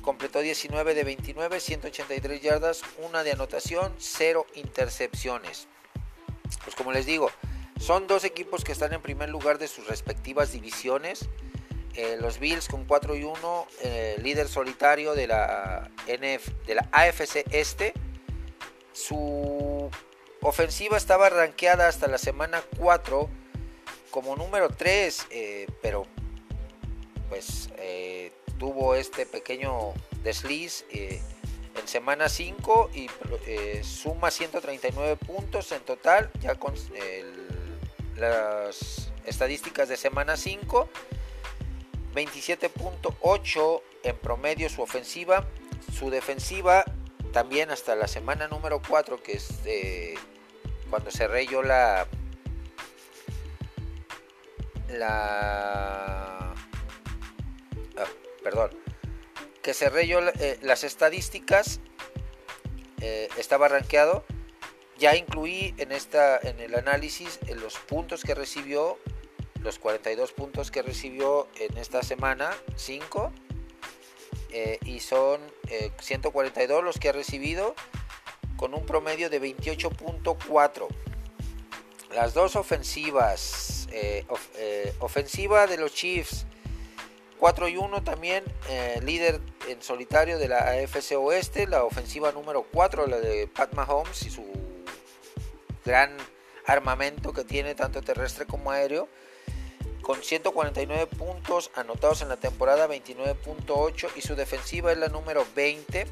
Completó 0.00 0.38
19 0.38 0.94
de 0.94 1.04
29, 1.04 1.60
183 1.60 2.40
yardas, 2.40 2.80
una 3.02 3.22
de 3.22 3.32
anotación, 3.32 3.94
cero 3.98 4.46
intercepciones. 4.54 5.68
Pues 6.62 6.74
como 6.74 6.90
les 6.90 7.04
digo, 7.04 7.30
son 7.78 8.06
dos 8.06 8.24
equipos 8.24 8.64
que 8.64 8.72
están 8.72 8.94
en 8.94 9.02
primer 9.02 9.28
lugar 9.28 9.58
de 9.58 9.68
sus 9.68 9.86
respectivas 9.88 10.52
divisiones. 10.52 11.28
Eh, 11.92 12.16
los 12.18 12.38
Bills 12.38 12.68
con 12.68 12.86
4 12.86 13.16
y 13.16 13.24
1, 13.24 13.66
eh, 13.82 14.16
líder 14.22 14.48
solitario 14.48 15.14
de 15.14 15.26
la, 15.26 15.90
NF, 16.06 16.48
de 16.66 16.76
la 16.76 16.88
AFC 16.92 17.44
Este. 17.50 17.92
Su 18.94 19.90
ofensiva 20.40 20.96
estaba 20.96 21.28
rankeada 21.28 21.88
hasta 21.88 22.08
la 22.08 22.16
semana 22.16 22.64
4 22.78 23.43
como 24.14 24.36
número 24.36 24.68
3, 24.68 25.26
eh, 25.30 25.66
pero 25.82 26.06
pues 27.28 27.68
eh, 27.78 28.30
tuvo 28.60 28.94
este 28.94 29.26
pequeño 29.26 29.92
desliz 30.22 30.84
eh, 30.92 31.20
en 31.74 31.88
semana 31.88 32.28
5 32.28 32.90
y 32.94 33.10
suma 33.82 34.30
139 34.30 35.16
puntos 35.16 35.72
en 35.72 35.80
total, 35.80 36.30
ya 36.40 36.54
con 36.54 36.74
las 38.16 39.10
estadísticas 39.26 39.88
de 39.88 39.96
semana 39.96 40.36
5. 40.36 40.88
27.8 42.14 43.82
en 44.04 44.16
promedio 44.18 44.68
su 44.68 44.82
ofensiva, 44.82 45.44
su 45.92 46.10
defensiva 46.10 46.84
también 47.32 47.72
hasta 47.72 47.96
la 47.96 48.06
semana 48.06 48.46
número 48.46 48.80
4 48.80 49.20
que 49.20 49.32
es 49.32 49.48
cuando 50.88 51.10
se 51.10 51.26
reyó 51.26 51.64
la 51.64 52.06
la... 54.88 56.54
Ah, 57.96 58.06
perdón. 58.42 58.70
Que 59.62 59.74
cerré 59.74 60.06
yo 60.06 60.20
eh, 60.20 60.58
las 60.62 60.84
estadísticas. 60.84 61.80
Eh, 63.00 63.28
estaba 63.38 63.68
rankeado. 63.68 64.24
Ya 64.98 65.16
incluí 65.16 65.74
en, 65.78 65.92
esta, 65.92 66.38
en 66.38 66.60
el 66.60 66.74
análisis 66.74 67.38
en 67.46 67.60
los 67.60 67.76
puntos 67.76 68.22
que 68.22 68.34
recibió. 68.34 68.98
Los 69.60 69.78
42 69.78 70.32
puntos 70.32 70.70
que 70.70 70.82
recibió 70.82 71.48
en 71.56 71.78
esta 71.78 72.02
semana. 72.02 72.50
5. 72.76 73.32
Eh, 74.50 74.78
y 74.84 75.00
son 75.00 75.40
142 76.00 76.84
los 76.84 76.98
que 76.98 77.08
ha 77.08 77.12
recibido. 77.12 77.74
Con 78.56 78.74
un 78.74 78.86
promedio 78.86 79.30
de 79.30 79.40
28.4. 79.40 80.88
Las 82.14 82.32
dos 82.32 82.54
ofensivas, 82.54 83.83
eh, 83.96 84.26
eh, 84.56 84.92
ofensiva 84.98 85.68
de 85.68 85.76
los 85.76 85.94
Chiefs, 85.94 86.46
4 87.38 87.68
y 87.68 87.76
1 87.76 88.02
también, 88.02 88.42
eh, 88.68 88.98
líder 89.04 89.40
en 89.68 89.80
solitario 89.82 90.36
de 90.36 90.48
la 90.48 90.68
AFC 90.68 91.12
Oeste, 91.16 91.68
la 91.68 91.84
ofensiva 91.84 92.32
número 92.32 92.66
4, 92.72 93.06
la 93.06 93.20
de 93.20 93.46
Pat 93.46 93.72
Mahomes 93.74 94.22
y 94.22 94.30
su 94.30 94.44
gran 95.84 96.16
armamento 96.66 97.32
que 97.32 97.44
tiene 97.44 97.76
tanto 97.76 98.02
terrestre 98.02 98.46
como 98.46 98.72
aéreo, 98.72 99.06
con 100.02 100.20
149 100.20 101.06
puntos 101.06 101.70
anotados 101.76 102.20
en 102.22 102.30
la 102.30 102.36
temporada 102.36 102.88
29.8 102.88 104.08
y 104.16 104.22
su 104.22 104.34
defensiva 104.34 104.90
es 104.90 104.98
la 104.98 105.06
número 105.06 105.46
20. 105.54 106.08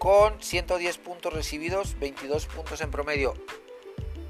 Con 0.00 0.42
110 0.42 0.96
puntos 0.96 1.30
recibidos, 1.30 1.98
22 2.00 2.46
puntos 2.46 2.80
en 2.80 2.90
promedio. 2.90 3.34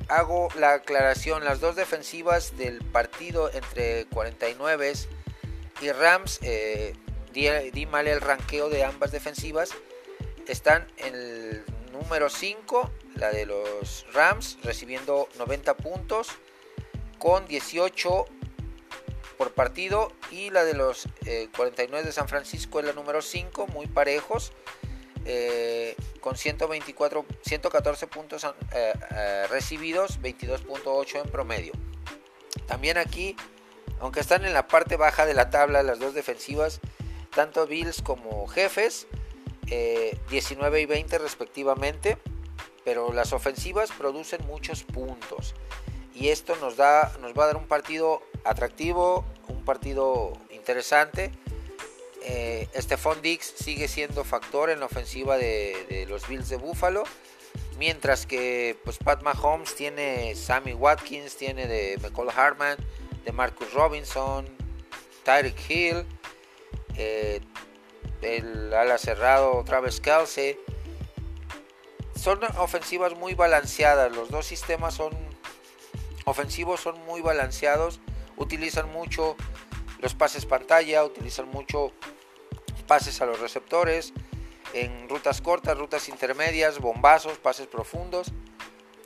Hago 0.08 0.48
la 0.56 0.72
aclaración, 0.72 1.44
las 1.44 1.60
dos 1.60 1.76
defensivas 1.76 2.56
del 2.58 2.84
partido 2.84 3.48
entre 3.52 4.06
49 4.06 4.94
y 5.80 5.92
Rams, 5.92 6.40
eh, 6.42 6.94
di, 7.32 7.86
mal 7.86 8.08
el 8.08 8.20
ranqueo 8.20 8.68
de 8.68 8.82
ambas 8.82 9.12
defensivas, 9.12 9.70
están 10.48 10.88
en 10.96 11.14
el 11.14 11.64
número 11.92 12.30
5, 12.30 12.90
la 13.14 13.30
de 13.30 13.46
los 13.46 14.06
Rams, 14.12 14.58
recibiendo 14.64 15.28
90 15.38 15.76
puntos, 15.76 16.30
con 17.20 17.46
18 17.46 18.24
por 19.38 19.54
partido, 19.54 20.10
y 20.32 20.50
la 20.50 20.64
de 20.64 20.74
los 20.74 21.06
49 21.56 22.00
eh, 22.00 22.06
de 22.06 22.12
San 22.12 22.26
Francisco 22.26 22.80
es 22.80 22.86
la 22.86 22.92
número 22.92 23.22
5, 23.22 23.68
muy 23.68 23.86
parejos 23.86 24.52
eh, 25.24 25.96
con 26.20 26.36
124, 26.36 27.24
114 27.42 28.06
puntos 28.06 28.44
eh, 28.44 28.92
eh, 29.10 29.46
recibidos, 29.48 30.20
22.8 30.20 31.22
en 31.24 31.30
promedio. 31.30 31.72
También 32.66 32.98
aquí, 32.98 33.36
aunque 34.00 34.20
están 34.20 34.44
en 34.44 34.52
la 34.52 34.66
parte 34.66 34.96
baja 34.96 35.26
de 35.26 35.34
la 35.34 35.50
tabla 35.50 35.82
las 35.82 35.98
dos 35.98 36.14
defensivas, 36.14 36.80
tanto 37.34 37.66
Bills 37.66 38.02
como 38.02 38.46
Jefes, 38.48 39.06
19 40.30 40.80
y 40.80 40.86
20 40.86 41.18
respectivamente, 41.18 42.18
pero 42.84 43.12
las 43.12 43.32
ofensivas 43.32 43.92
producen 43.92 44.44
muchos 44.46 44.82
puntos. 44.82 45.54
Y 46.12 46.28
esto 46.28 46.56
nos, 46.56 46.76
da, 46.76 47.12
nos 47.20 47.34
va 47.34 47.44
a 47.44 47.46
dar 47.46 47.56
un 47.56 47.68
partido 47.68 48.20
atractivo, 48.44 49.24
un 49.48 49.64
partido 49.64 50.32
interesante 50.50 51.30
eh, 52.22 52.68
Stephon 52.76 53.22
Dix 53.22 53.54
sigue 53.56 53.88
siendo 53.88 54.24
factor 54.24 54.70
en 54.70 54.80
la 54.80 54.86
ofensiva 54.86 55.36
de, 55.36 56.06
los 56.08 56.28
Bills 56.28 56.48
de 56.48 56.56
Buffalo. 56.56 57.04
Mientras 57.78 58.26
que 58.26 58.76
pues, 58.84 58.98
Pat 58.98 59.22
Mahomes 59.22 59.74
tiene 59.74 60.34
Sammy 60.34 60.74
Watkins, 60.74 61.36
tiene 61.36 61.66
de 61.66 61.98
McCall 62.02 62.30
Hartman, 62.30 62.76
de 63.24 63.32
Marcus 63.32 63.72
Robinson, 63.72 64.46
Tyreek 65.24 65.70
Hill, 65.70 66.06
eh, 66.96 67.40
el 68.22 68.72
ala 68.74 68.98
cerrado 68.98 69.64
Travis 69.64 70.00
Kelsey. 70.00 70.58
Son 72.14 72.38
ofensivas 72.58 73.14
muy 73.16 73.34
balanceadas. 73.34 74.14
Los 74.14 74.30
dos 74.30 74.44
sistemas 74.44 74.94
son 74.94 75.12
ofensivos, 76.26 76.80
son 76.80 77.00
muy 77.06 77.22
balanceados. 77.22 78.00
Utilizan 78.36 78.90
mucho 78.90 79.36
los 80.00 80.14
pases 80.14 80.46
pantalla, 80.46 81.04
utilizan 81.04 81.48
mucho 81.48 81.92
pases 82.86 83.20
a 83.20 83.26
los 83.26 83.40
receptores, 83.40 84.12
en 84.72 85.08
rutas 85.08 85.40
cortas, 85.40 85.76
rutas 85.76 86.08
intermedias, 86.08 86.78
bombazos, 86.78 87.38
pases 87.38 87.66
profundos. 87.66 88.32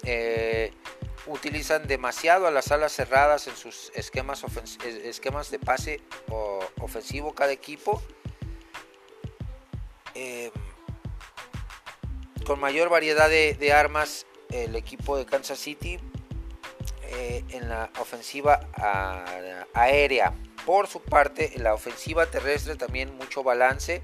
Eh, 0.05 0.73
utilizan 1.27 1.87
demasiado 1.87 2.47
a 2.47 2.51
las 2.51 2.71
alas 2.71 2.93
cerradas 2.93 3.47
en 3.47 3.57
sus 3.57 3.91
esquemas, 3.95 4.45
esquemas 4.85 5.51
de 5.51 5.59
pase 5.59 6.01
ofensivo 6.81 7.35
cada 7.35 7.53
equipo. 7.53 8.03
Eh, 10.15 10.51
con 12.45 12.61
mayor 12.61 12.89
variedad 12.89 13.29
de, 13.29 13.73
armas 13.73 14.27
el 14.51 14.77
equipo 14.77 15.17
de 15.17 15.25
Kansas 15.25 15.59
City 15.59 15.99
eh, 17.11 17.45
en 17.51 17.69
la 17.69 17.91
ofensiva 17.99 18.61
aérea 19.75 20.33
por 20.65 20.87
su 20.87 21.01
parte, 21.01 21.53
la 21.59 21.75
ofensiva 21.75 22.27
terrestre 22.27 22.77
también 22.77 23.15
mucho 23.17 23.43
balance. 23.43 24.01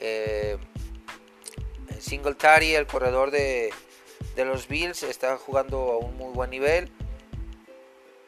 Eh, 0.00 0.58
Singletary, 1.98 2.74
el 2.74 2.86
corredor 2.86 3.30
de, 3.30 3.72
los 4.36 4.68
Bills, 4.68 5.02
está 5.02 5.36
jugando 5.38 5.92
a 5.92 5.98
un 5.98 6.16
muy 6.16 6.32
buen 6.32 6.50
nivel. 6.50 6.90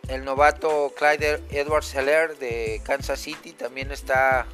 El 0.08 0.24
novato 0.24 0.92
Clyde 0.96 1.42
Edwards 1.50 1.94
Heller 1.94 2.36
de 2.38 2.80
Kansas 2.84 3.20
City 3.20 3.52
también 3.52 3.92
está 3.92 4.46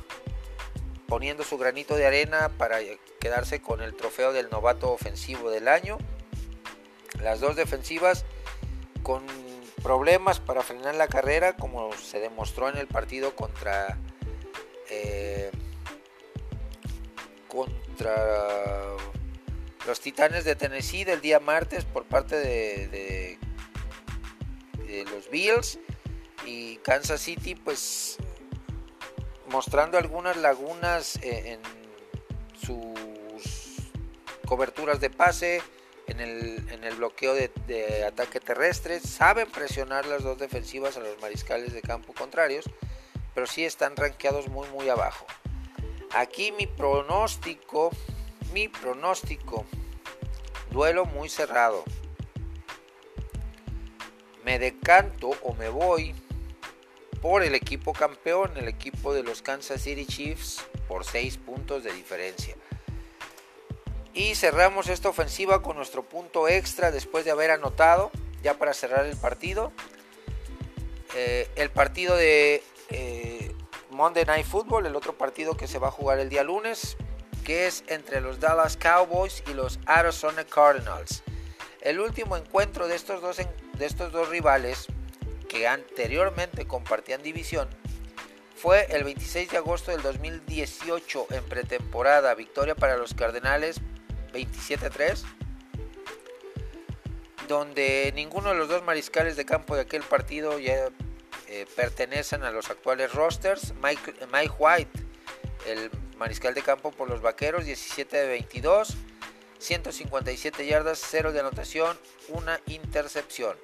poniendo 1.06 1.44
su 1.44 1.56
granito 1.56 1.94
de 1.96 2.06
arena 2.06 2.50
para 2.58 2.80
quedarse 3.20 3.62
con 3.62 3.80
el 3.80 3.94
trofeo 3.94 4.32
del 4.32 4.50
novato 4.50 4.90
ofensivo 4.92 5.50
del 5.50 5.68
año. 5.68 5.96
Las 7.22 7.40
dos 7.40 7.56
defensivas 7.56 8.26
con 9.06 9.24
problemas 9.84 10.40
para 10.40 10.62
frenar 10.62 10.96
la 10.96 11.06
carrera, 11.06 11.54
como 11.54 11.92
se 11.92 12.18
demostró 12.18 12.68
en 12.68 12.76
el 12.76 12.88
partido 12.88 13.36
contra 13.36 13.96
eh, 14.90 15.52
contra 17.46 18.96
los 19.86 20.00
Titanes 20.00 20.44
de 20.44 20.56
Tennessee 20.56 21.04
del 21.04 21.20
día 21.20 21.38
martes 21.38 21.84
por 21.84 22.04
parte 22.04 22.34
de, 22.34 23.38
los 25.12 25.30
Bills. 25.30 25.78
Y 26.44 26.78
Kansas 26.78 27.20
City, 27.20 27.54
pues 27.54 28.16
mostrando 29.46 29.98
algunas 29.98 30.36
lagunas 30.36 31.14
eh, 31.22 31.52
en 31.52 32.60
sus 32.60 33.88
coberturas 34.46 34.98
de 34.98 35.10
pase, 35.10 35.62
en 36.08 36.20
el, 36.20 36.94
bloqueo 36.96 37.34
de, 37.34 38.04
ataque 38.06 38.40
terrestre. 38.40 39.00
Saben 39.00 39.50
presionar 39.50 40.06
las 40.06 40.22
dos 40.22 40.38
defensivas 40.38 40.96
a 40.96 41.00
los 41.00 41.20
mariscales 41.20 41.72
de 41.72 41.82
campo 41.82 42.12
contrarios, 42.12 42.64
pero 43.34 43.46
sí 43.46 43.64
están 43.64 43.96
rankeados 43.96 44.48
muy 44.48 44.68
muy 44.68 44.88
abajo. 44.88 45.26
Aquí 46.14 46.52
mi 46.52 46.66
pronóstico, 46.66 47.90
mi 48.52 48.68
pronóstico, 48.68 49.66
duelo 50.70 51.04
muy 51.04 51.28
cerrado. 51.28 51.84
Me 54.44 54.58
decanto 54.58 55.30
o 55.42 55.54
me 55.54 55.68
voy 55.68 56.14
por 57.20 57.42
el 57.42 57.54
equipo 57.54 57.92
campeón, 57.92 58.56
el 58.56 58.68
equipo 58.68 59.12
de 59.12 59.24
los 59.24 59.42
Kansas 59.42 59.82
City 59.82 60.06
Chiefs, 60.06 60.64
por 60.86 61.04
6 61.04 61.38
puntos 61.38 61.82
de 61.82 61.92
diferencia. 61.92 62.54
Y 64.16 64.34
cerramos 64.34 64.88
esta 64.88 65.10
ofensiva 65.10 65.60
con 65.60 65.76
nuestro 65.76 66.02
punto 66.02 66.48
extra 66.48 66.90
después 66.90 67.26
de 67.26 67.32
haber 67.32 67.50
anotado, 67.50 68.10
ya 68.42 68.54
para 68.54 68.72
cerrar 68.72 69.04
el 69.04 69.14
partido. 69.14 69.72
Eh, 71.14 71.50
el 71.54 71.68
partido 71.68 72.16
de 72.16 72.62
eh, 72.88 73.54
Monday 73.90 74.24
Night 74.24 74.46
Football, 74.46 74.86
el 74.86 74.96
otro 74.96 75.18
partido 75.18 75.54
que 75.58 75.68
se 75.68 75.78
va 75.78 75.88
a 75.88 75.90
jugar 75.90 76.18
el 76.18 76.30
día 76.30 76.42
lunes, 76.44 76.96
que 77.44 77.66
es 77.66 77.84
entre 77.88 78.22
los 78.22 78.40
Dallas 78.40 78.78
Cowboys 78.78 79.42
y 79.50 79.52
los 79.52 79.78
Arizona 79.84 80.44
Cardinals. 80.46 81.22
El 81.82 82.00
último 82.00 82.38
encuentro 82.38 82.88
de 82.88 82.96
estos 82.96 83.20
dos, 83.20 83.36
de 83.36 83.84
estos 83.86 84.12
dos 84.12 84.30
rivales 84.30 84.86
que 85.46 85.68
anteriormente 85.68 86.66
compartían 86.66 87.22
división, 87.22 87.68
fue 88.56 88.86
el 88.88 89.04
26 89.04 89.50
de 89.50 89.58
agosto 89.58 89.90
del 89.90 90.00
2018 90.00 91.26
en 91.32 91.44
pretemporada, 91.44 92.34
victoria 92.34 92.74
para 92.74 92.96
los 92.96 93.12
Cardenales 93.12 93.82
27-3, 94.36 95.22
donde 97.48 98.12
ninguno 98.14 98.50
de 98.50 98.56
los 98.56 98.68
dos 98.68 98.82
mariscales 98.82 99.36
de 99.36 99.44
campo 99.44 99.74
de 99.74 99.82
aquel 99.82 100.02
partido 100.02 100.58
ya 100.58 100.88
eh, 101.48 101.66
pertenecen 101.76 102.42
a 102.42 102.50
los 102.50 102.70
actuales 102.70 103.12
rosters. 103.12 103.72
Mike, 103.82 104.50
White, 104.58 105.00
el 105.66 105.90
mariscal 106.16 106.54
de 106.54 106.62
campo 106.62 106.90
por 106.90 107.08
los 107.08 107.22
Vaqueros, 107.22 107.64
17 107.64 108.16
de 108.16 108.28
22, 108.28 108.96
157 109.58 110.66
yardas, 110.66 111.02
0 111.10 111.32
de 111.32 111.40
anotación, 111.40 111.98
una 112.28 112.60
intercepción 112.66 113.56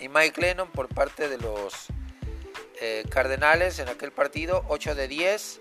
y 0.00 0.08
Mike 0.08 0.40
Lennon 0.40 0.70
por 0.70 0.88
parte 0.88 1.28
de 1.28 1.38
los 1.38 1.86
eh, 2.80 3.04
Cardenales 3.10 3.78
en 3.78 3.88
aquel 3.88 4.10
partido, 4.10 4.64
8 4.68 4.94
de 4.94 5.08
10, 5.08 5.60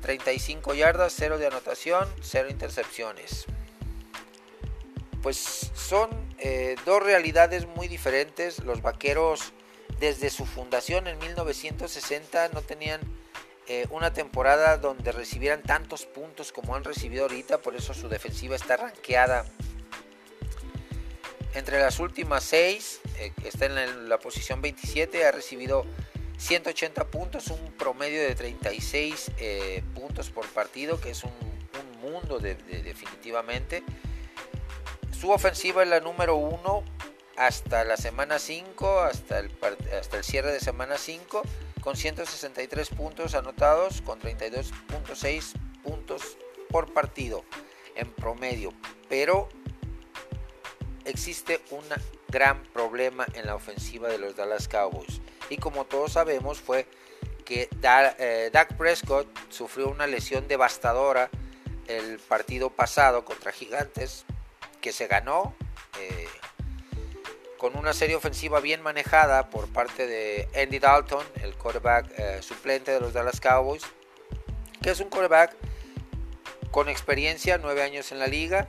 35 0.00 0.74
yardas, 0.74 1.14
0 1.16 1.38
de 1.38 1.46
anotación, 1.46 2.08
0 2.22 2.48
intercepciones. 2.50 3.46
Pues 5.22 5.70
son 5.74 6.10
eh, 6.38 6.76
dos 6.86 7.02
realidades 7.02 7.66
muy 7.66 7.88
diferentes. 7.88 8.60
Los 8.60 8.82
Vaqueros 8.82 9.52
desde 9.98 10.30
su 10.30 10.46
fundación 10.46 11.06
en 11.06 11.18
1960 11.18 12.48
no 12.54 12.62
tenían 12.62 13.00
eh, 13.66 13.86
una 13.90 14.12
temporada 14.12 14.78
donde 14.78 15.12
recibieran 15.12 15.62
tantos 15.62 16.06
puntos 16.06 16.52
como 16.52 16.74
han 16.74 16.84
recibido 16.84 17.24
ahorita, 17.24 17.58
por 17.58 17.76
eso 17.76 17.92
su 17.92 18.08
defensiva 18.08 18.56
está 18.56 18.76
ranqueada 18.78 19.44
entre 21.54 21.80
las 21.80 21.98
últimas 21.98 22.44
seis, 22.44 23.00
eh, 23.18 23.32
está 23.44 23.66
en 23.66 24.08
la, 24.08 24.18
posición 24.18 24.62
27, 24.62 25.26
ha 25.26 25.32
recibido 25.32 25.84
180 26.40 27.04
puntos, 27.08 27.48
un 27.48 27.72
promedio 27.72 28.22
de 28.22 28.34
36 28.34 29.30
eh, 29.38 29.82
puntos 29.94 30.30
por 30.30 30.46
partido, 30.48 31.00
que 31.00 31.10
es 31.10 31.22
un, 31.22 31.30
mundo 32.00 32.38
definitivamente. 32.38 33.82
Su 35.12 35.30
ofensiva 35.32 35.82
es 35.82 35.88
la 35.90 36.00
número 36.00 36.34
uno 36.34 36.82
hasta 37.36 37.84
la 37.84 37.98
semana 37.98 38.38
5, 38.38 39.00
hasta 39.00 39.38
el, 39.38 39.50
hasta 40.00 40.16
el 40.16 40.24
cierre 40.24 40.50
de 40.50 40.60
semana 40.60 40.96
5, 40.96 41.42
con 41.82 41.96
163 41.96 42.88
puntos 42.88 43.34
anotados, 43.34 44.00
con 44.00 44.18
32.6 44.18 45.52
puntos 45.82 46.38
por 46.70 46.90
partido 46.94 47.44
en 47.96 48.10
promedio. 48.12 48.72
Pero 49.10 49.50
existe 51.04 51.60
un 51.70 51.84
gran 52.28 52.62
problema 52.72 53.26
en 53.34 53.44
la 53.44 53.56
ofensiva 53.56 54.08
de 54.08 54.16
los 54.16 54.36
Dallas 54.36 54.68
Cowboys. 54.68 55.20
Y 55.50 55.58
como 55.58 55.84
todos 55.84 56.12
sabemos 56.12 56.58
fue 56.60 56.86
que 57.44 57.68
eh, 57.82 58.50
Dak 58.52 58.76
Prescott 58.76 59.26
sufrió 59.50 59.90
una 59.90 60.06
lesión 60.06 60.48
devastadora 60.48 61.28
el 61.88 62.20
partido 62.20 62.70
pasado 62.70 63.24
contra 63.24 63.50
Gigantes, 63.50 64.24
que 64.80 64.92
se 64.92 65.08
ganó 65.08 65.54
eh, 65.98 66.28
con 67.58 67.76
una 67.76 67.92
serie 67.92 68.16
ofensiva 68.16 68.60
bien 68.60 68.80
manejada 68.80 69.50
por 69.50 69.68
parte 69.68 70.06
de 70.06 70.48
Andy 70.54 70.78
Dalton, 70.78 71.26
el 71.42 71.54
quarterback 71.56 72.06
eh, 72.16 72.42
suplente 72.42 72.92
de 72.92 73.00
los 73.00 73.12
Dallas 73.12 73.40
Cowboys, 73.40 73.82
que 74.80 74.90
es 74.90 75.00
un 75.00 75.10
quarterback 75.10 75.56
con 76.70 76.88
experiencia, 76.88 77.58
nueve 77.58 77.82
años 77.82 78.12
en 78.12 78.20
la 78.20 78.28
liga, 78.28 78.68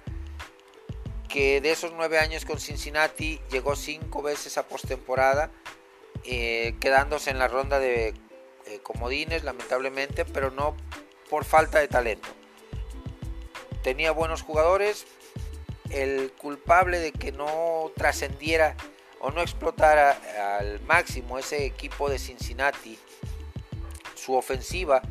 que 1.30 1.62
de 1.62 1.72
esos 1.72 1.94
nueve 1.96 2.20
años 2.20 2.44
con 2.44 2.60
Cincinnati 2.60 3.40
llegó 3.52 3.76
cinco 3.76 4.22
veces 4.22 4.58
a 4.58 4.68
postemporada, 4.68 5.52
eh, 6.26 6.76
quedándose 6.80 7.30
en 7.30 7.40
la 7.40 7.48
ronda 7.48 7.80
de 7.80 8.10
eh, 8.66 8.80
comodines, 8.84 9.44
lamentablemente, 9.44 10.26
pero 10.26 10.52
no 10.52 10.76
por 11.30 11.46
falta 11.46 11.80
de 11.80 11.88
talento. 11.88 12.30
Tenía 13.84 14.12
buenos 14.12 14.42
jugadores, 14.42 15.06
el 15.90 16.32
culpable 16.38 17.00
de 17.00 17.12
que 17.12 17.32
no 17.32 17.92
trascendiera 17.96 18.76
o 19.20 19.32
no 19.32 19.42
explotara 19.42 20.18
al 20.60 20.82
máximo 20.82 21.38
ese 21.40 21.66
equipo 21.66 22.10
de 22.10 22.20
Cincinnati, 22.20 22.98
su 24.16 24.36
ofensiva 24.36 25.02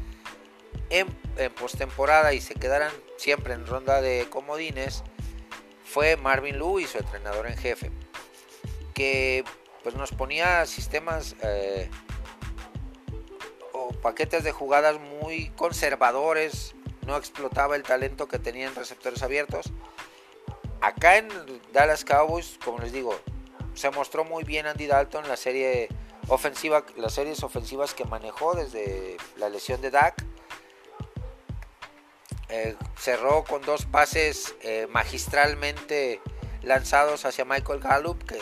en, 0.90 1.08
en 1.36 1.52
postemporada 1.54 2.32
y 2.32 2.40
se 2.40 2.54
quedaran 2.54 2.92
siempre 3.16 3.54
en 3.54 3.66
ronda 3.66 4.00
de 4.00 4.26
comodines, 4.30 5.02
fue 5.84 6.16
Marvin 6.16 6.58
Lewis, 6.58 6.90
su 6.90 6.98
entrenador 6.98 7.46
en 7.48 7.56
jefe, 7.56 7.90
que 8.94 9.44
pues 9.82 9.94
nos 9.94 10.12
ponía 10.12 10.64
sistemas 10.66 11.36
eh, 11.42 11.90
o 13.72 13.90
paquetes 13.90 14.44
de 14.44 14.52
jugadas 14.52 14.98
muy 15.00 15.50
conservadores, 15.50 16.74
no 17.06 17.16
explotaba 17.16 17.76
el 17.76 17.82
talento 17.82 18.28
que 18.28 18.38
tenían 18.38 18.74
receptores 18.74 19.22
abiertos. 19.22 19.66
Acá 20.80 21.18
en 21.18 21.28
Dallas 21.72 22.04
Cowboys, 22.04 22.58
como 22.64 22.78
les 22.78 22.92
digo, 22.92 23.18
se 23.74 23.90
mostró 23.90 24.24
muy 24.24 24.44
bien 24.44 24.66
Andy 24.66 24.86
Dalton 24.86 25.24
la 25.28 25.36
las 25.36 27.12
series 27.12 27.42
ofensivas 27.42 27.94
que 27.94 28.04
manejó 28.04 28.54
desde 28.54 29.16
la 29.36 29.48
lesión 29.48 29.80
de 29.80 29.90
Dak 29.90 30.24
eh, 32.52 32.74
cerró 32.96 33.44
con 33.44 33.62
dos 33.62 33.84
pases 33.84 34.56
eh, 34.62 34.88
magistralmente 34.90 36.20
lanzados 36.62 37.24
hacia 37.24 37.44
Michael 37.44 37.78
Gallup, 37.78 38.24
que 38.24 38.38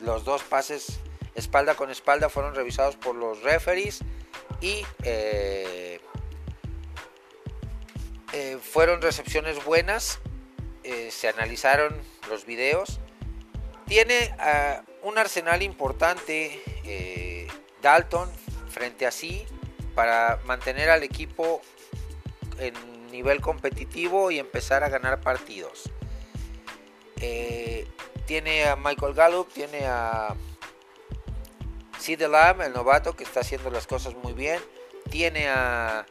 los 0.00 0.24
dos 0.24 0.42
pases 0.42 1.00
espalda 1.34 1.74
con 1.74 1.90
espalda 1.90 2.28
fueron 2.28 2.54
revisados 2.54 2.96
por 2.96 3.14
los 3.14 3.42
referees 3.42 4.00
y 4.60 4.84
eh, 5.04 6.00
fueron 8.62 9.00
recepciones 9.00 9.64
buenas. 9.64 10.20
se 11.10 11.28
analizaron 11.28 11.96
los 12.28 12.44
videos. 12.44 13.00
Tiene 13.86 14.34
ah, 14.38 14.82
un 15.02 15.18
arsenal 15.18 15.62
importante 15.62 17.46
Dalton 17.82 18.30
frente 18.68 19.06
a 19.06 19.10
sí 19.10 19.44
para 19.94 20.40
mantener 20.44 20.90
al 20.90 21.02
equipo 21.02 21.60
en 22.58 22.74
nivel 23.10 23.40
competitivo 23.40 24.30
y 24.30 24.38
empezar 24.38 24.84
a 24.84 24.88
ganar 24.88 25.20
partidos. 25.20 25.90
Tiene 28.28 28.64
a 28.64 28.76
Michael 28.76 29.14
Gallup, 29.14 29.50
tiene 29.50 29.86
a 29.86 30.34
Sid 31.98 32.20
Lamb, 32.26 32.60
el 32.60 32.74
novato 32.74 33.16
que 33.16 33.24
está 33.24 33.40
haciendo 33.40 33.70
las 33.70 33.86
cosas 33.86 34.14
muy 34.16 34.34
bien. 34.34 34.60
Tiene 35.10 35.48
a, 35.48 36.04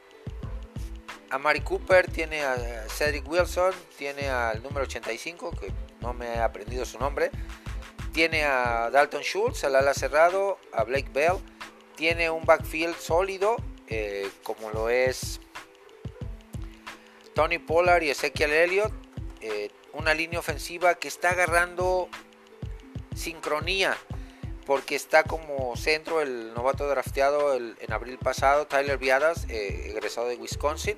a 1.29 1.37
Mari 1.37 1.61
Cooper, 1.61 2.11
tiene 2.11 2.41
a 2.41 2.87
Cedric 2.89 3.29
Wilson, 3.29 3.71
tiene 3.99 4.29
al 4.29 4.63
número 4.63 4.85
85, 4.85 5.51
que 5.51 5.71
no 6.01 6.15
me 6.15 6.33
he 6.33 6.39
aprendido 6.39 6.85
su 6.85 6.97
nombre. 6.97 7.29
Tiene 8.13 8.45
a 8.45 8.89
Dalton 8.89 9.21
Schultz, 9.21 9.63
al 9.63 9.75
ala 9.75 9.93
cerrado, 9.93 10.57
a 10.73 10.85
Blake 10.85 11.11
Bell. 11.13 11.35
Tiene 11.95 12.31
un 12.31 12.45
backfield 12.45 12.97
sólido, 12.97 13.57
eh, 13.89 14.27
como 14.41 14.71
lo 14.71 14.89
es 14.89 15.39
Tony 17.35 17.59
Pollard 17.59 18.01
y 18.01 18.09
Ezekiel 18.09 18.53
Elliott. 18.53 18.91
Eh, 19.39 19.69
una 19.97 20.13
línea 20.13 20.39
ofensiva 20.39 20.95
que 20.95 21.07
está 21.07 21.31
agarrando 21.31 22.07
sincronía 23.15 23.97
porque 24.65 24.95
está 24.95 25.23
como 25.23 25.75
centro 25.75 26.21
el 26.21 26.53
novato 26.53 26.87
drafteado 26.87 27.55
en 27.55 27.93
abril 27.93 28.17
pasado, 28.17 28.67
Tyler 28.67 28.97
Viadas, 28.97 29.45
eh, 29.49 29.91
egresado 29.91 30.27
de 30.27 30.35
Wisconsin. 30.35 30.97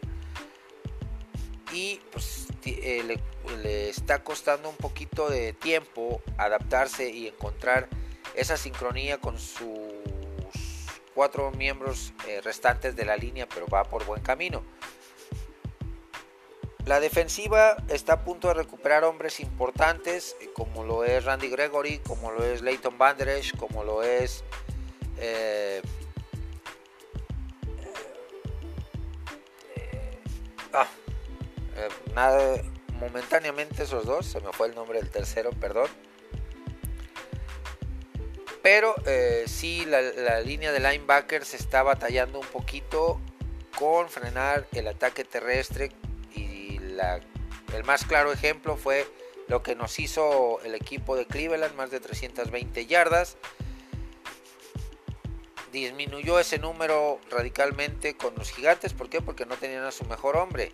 Y 1.72 2.02
pues 2.12 2.48
le, 2.66 3.20
le, 3.62 3.90
está 3.90 4.24
costando 4.24 4.70
un 4.70 4.76
poquito 4.76 5.30
de 5.30 5.54
tiempo 5.54 6.22
adaptarse 6.38 7.12
y 7.12 7.28
encontrar 7.28 7.88
esa 8.34 8.58
sincronía 8.58 9.20
con 9.20 9.38
sus 9.38 9.68
cuatro 11.14 11.52
miembros 11.52 12.14
eh, 12.28 12.42
restantes 12.42 12.96
de 12.96 13.06
la 13.06 13.18
línea, 13.18 13.48
pero 13.48 13.68
va 13.68 13.84
por 13.84 14.04
buen 14.06 14.22
camino. 14.24 14.64
La 16.90 17.00
defensiva 17.00 17.78
está 17.88 18.14
a 18.14 18.24
punto 18.24 18.48
de 18.48 18.56
recuperar 18.56 19.04
hombres 19.04 19.40
importantes, 19.42 20.36
eh, 20.42 20.50
como 20.56 20.84
lo 20.84 21.04
es 21.04 21.24
Randy 21.24 21.48
Gregory, 21.48 22.00
como 22.00 22.32
lo 22.32 22.44
es 22.44 22.64
Leighton 22.64 22.98
Banderesh, 22.98 23.56
como 23.58 23.84
lo 23.84 24.02
es. 24.02 24.44
Eh, 25.20 25.84
eh, 29.76 30.20
ah, 30.74 30.88
nada, 32.16 32.60
momentáneamente 33.00 33.84
esos 33.84 34.08
dos, 34.08 34.26
se 34.26 34.40
me 34.40 34.52
fue 34.52 34.70
el 34.70 34.74
nombre 34.74 35.00
del 35.00 35.12
tercero, 35.12 35.52
perdón. 35.52 35.90
Pero 38.64 38.96
sí, 39.46 39.86
la 39.86 40.42
línea 40.42 40.72
de 40.72 40.80
linebackers 40.80 41.54
está 41.54 41.84
batallando 41.84 42.40
un 42.40 42.48
poquito 42.48 43.22
con 43.78 44.10
frenar 44.10 44.68
el 44.72 44.88
ataque 44.88 45.24
terrestre 45.24 45.92
el 47.74 47.84
más 47.84 48.06
claro 48.06 48.32
ejemplo 48.32 48.78
fue 48.78 49.06
lo 49.48 49.64
que 49.64 49.76
nos 49.76 50.00
hizo 50.00 50.60
el 50.64 50.76
equipo 50.76 51.16
de 51.16 51.26
Cleveland, 51.26 51.76
más 51.76 51.92
de 51.92 52.00
320 52.00 52.86
yardas. 52.86 53.38
Disminuyó 55.72 56.40
ese 56.40 56.60
número 56.60 57.20
radicalmente 57.30 58.16
con 58.16 58.36
los 58.36 58.52
gigantes. 58.52 58.94
¿Por 58.94 59.10
qué? 59.10 59.22
Porque 59.22 59.46
no 59.46 59.56
tenían 59.56 59.84
a 59.84 59.92
su 59.92 60.06
mejor 60.06 60.38
hombre. 60.38 60.72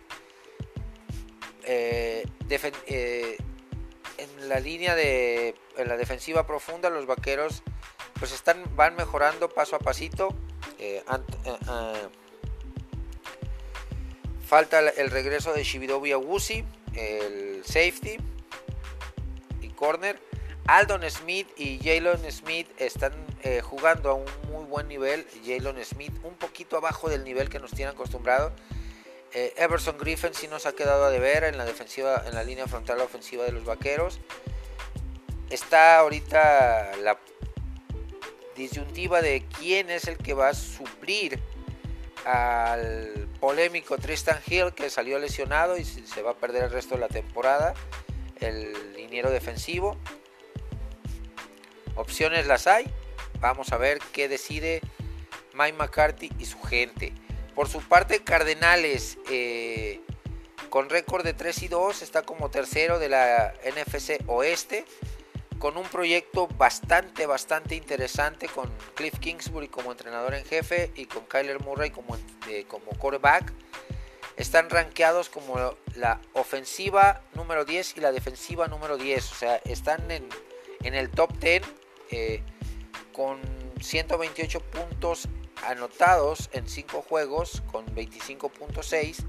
Eh, 1.64 2.24
eh, 2.48 3.36
en 4.18 4.48
la 4.48 4.60
línea 4.60 4.94
de 4.94 5.54
en 5.76 5.88
la 5.88 5.96
defensiva 5.96 6.46
profunda 6.46 6.90
los 6.90 7.06
vaqueros 7.06 7.64
pues 8.20 8.32
están 8.32 8.64
van 8.76 8.94
mejorando 8.94 9.48
paso 9.48 9.74
a 9.74 9.80
pasito 9.80 10.28
eh, 10.78 11.02
Falta 14.46 14.78
el 14.78 15.10
regreso 15.10 15.52
de 15.52 15.64
Shibidobi 15.64 16.12
Awusi, 16.12 16.64
el 16.94 17.64
safety 17.64 18.16
y 19.60 19.68
corner. 19.70 20.20
Aldon 20.68 21.02
Smith 21.10 21.48
y 21.56 21.78
Jalen 21.78 22.30
Smith 22.30 22.68
están 22.78 23.12
eh, 23.42 23.60
jugando 23.60 24.10
a 24.10 24.14
un 24.14 24.26
muy 24.48 24.64
buen 24.64 24.86
nivel. 24.86 25.26
Jalen 25.44 25.84
Smith 25.84 26.12
un 26.22 26.34
poquito 26.34 26.76
abajo 26.76 27.08
del 27.08 27.24
nivel 27.24 27.48
que 27.48 27.58
nos 27.58 27.72
tiene 27.72 27.90
acostumbrado. 27.90 28.52
Eh, 29.32 29.52
Everson 29.56 29.98
Griffin 29.98 30.32
sí 30.32 30.46
nos 30.46 30.64
ha 30.64 30.72
quedado 30.72 31.04
a 31.06 31.10
deber 31.10 31.42
en 31.42 31.58
la 31.58 31.64
defensiva, 31.64 32.22
en 32.24 32.34
la 32.34 32.44
línea 32.44 32.68
frontal 32.68 33.00
ofensiva 33.00 33.44
de 33.44 33.50
los 33.50 33.64
vaqueros. 33.64 34.20
Está 35.50 35.98
ahorita 35.98 36.96
la 37.02 37.18
disyuntiva 38.56 39.22
de 39.22 39.44
quién 39.58 39.90
es 39.90 40.06
el 40.06 40.16
que 40.16 40.34
va 40.34 40.50
a 40.50 40.54
suplir 40.54 41.40
al 42.24 43.25
polémico 43.40 43.98
Tristan 43.98 44.40
Hill 44.46 44.72
que 44.74 44.90
salió 44.90 45.18
lesionado 45.18 45.76
y 45.76 45.84
se 45.84 46.22
va 46.22 46.32
a 46.32 46.34
perder 46.34 46.64
el 46.64 46.70
resto 46.70 46.94
de 46.94 47.00
la 47.00 47.08
temporada, 47.08 47.74
el 48.40 48.94
liniero 48.94 49.30
defensivo. 49.30 49.96
Opciones 51.94 52.46
las 52.46 52.66
hay, 52.66 52.86
vamos 53.40 53.72
a 53.72 53.78
ver 53.78 53.98
qué 54.12 54.28
decide 54.28 54.80
Mike 55.54 55.76
McCarthy 55.78 56.30
y 56.38 56.44
su 56.44 56.60
gente. 56.62 57.12
Por 57.54 57.68
su 57.68 57.80
parte, 57.80 58.22
Cardenales, 58.22 59.18
eh, 59.30 60.00
con 60.68 60.90
récord 60.90 61.24
de 61.24 61.32
3 61.32 61.62
y 61.62 61.68
2, 61.68 62.02
está 62.02 62.22
como 62.22 62.50
tercero 62.50 62.98
de 62.98 63.08
la 63.08 63.54
NFC 63.64 64.20
Oeste 64.26 64.84
con 65.58 65.76
un 65.76 65.84
proyecto 65.84 66.48
bastante, 66.48 67.26
bastante 67.26 67.74
interesante 67.74 68.48
con 68.48 68.70
Cliff 68.94 69.18
Kingsbury 69.18 69.68
como 69.68 69.92
entrenador 69.92 70.34
en 70.34 70.44
jefe 70.44 70.92
y 70.94 71.06
con 71.06 71.24
Kyler 71.26 71.60
Murray 71.60 71.90
como, 71.90 72.16
eh, 72.48 72.64
como 72.68 72.86
quarterback. 72.92 73.52
Están 74.36 74.68
rankeados 74.68 75.30
como 75.30 75.76
la 75.94 76.20
ofensiva 76.34 77.22
número 77.34 77.64
10 77.64 77.96
y 77.96 78.00
la 78.00 78.12
defensiva 78.12 78.68
número 78.68 78.98
10. 78.98 79.32
O 79.32 79.34
sea, 79.34 79.56
están 79.64 80.10
en, 80.10 80.28
el 80.82 81.10
top 81.10 81.32
10 81.38 81.62
eh, 82.10 82.42
con 83.12 83.40
128 83.80 84.60
puntos 84.60 85.28
anotados 85.64 86.50
en 86.52 86.68
5 86.68 87.02
juegos 87.02 87.62
con 87.72 87.86
25.6 87.94 89.24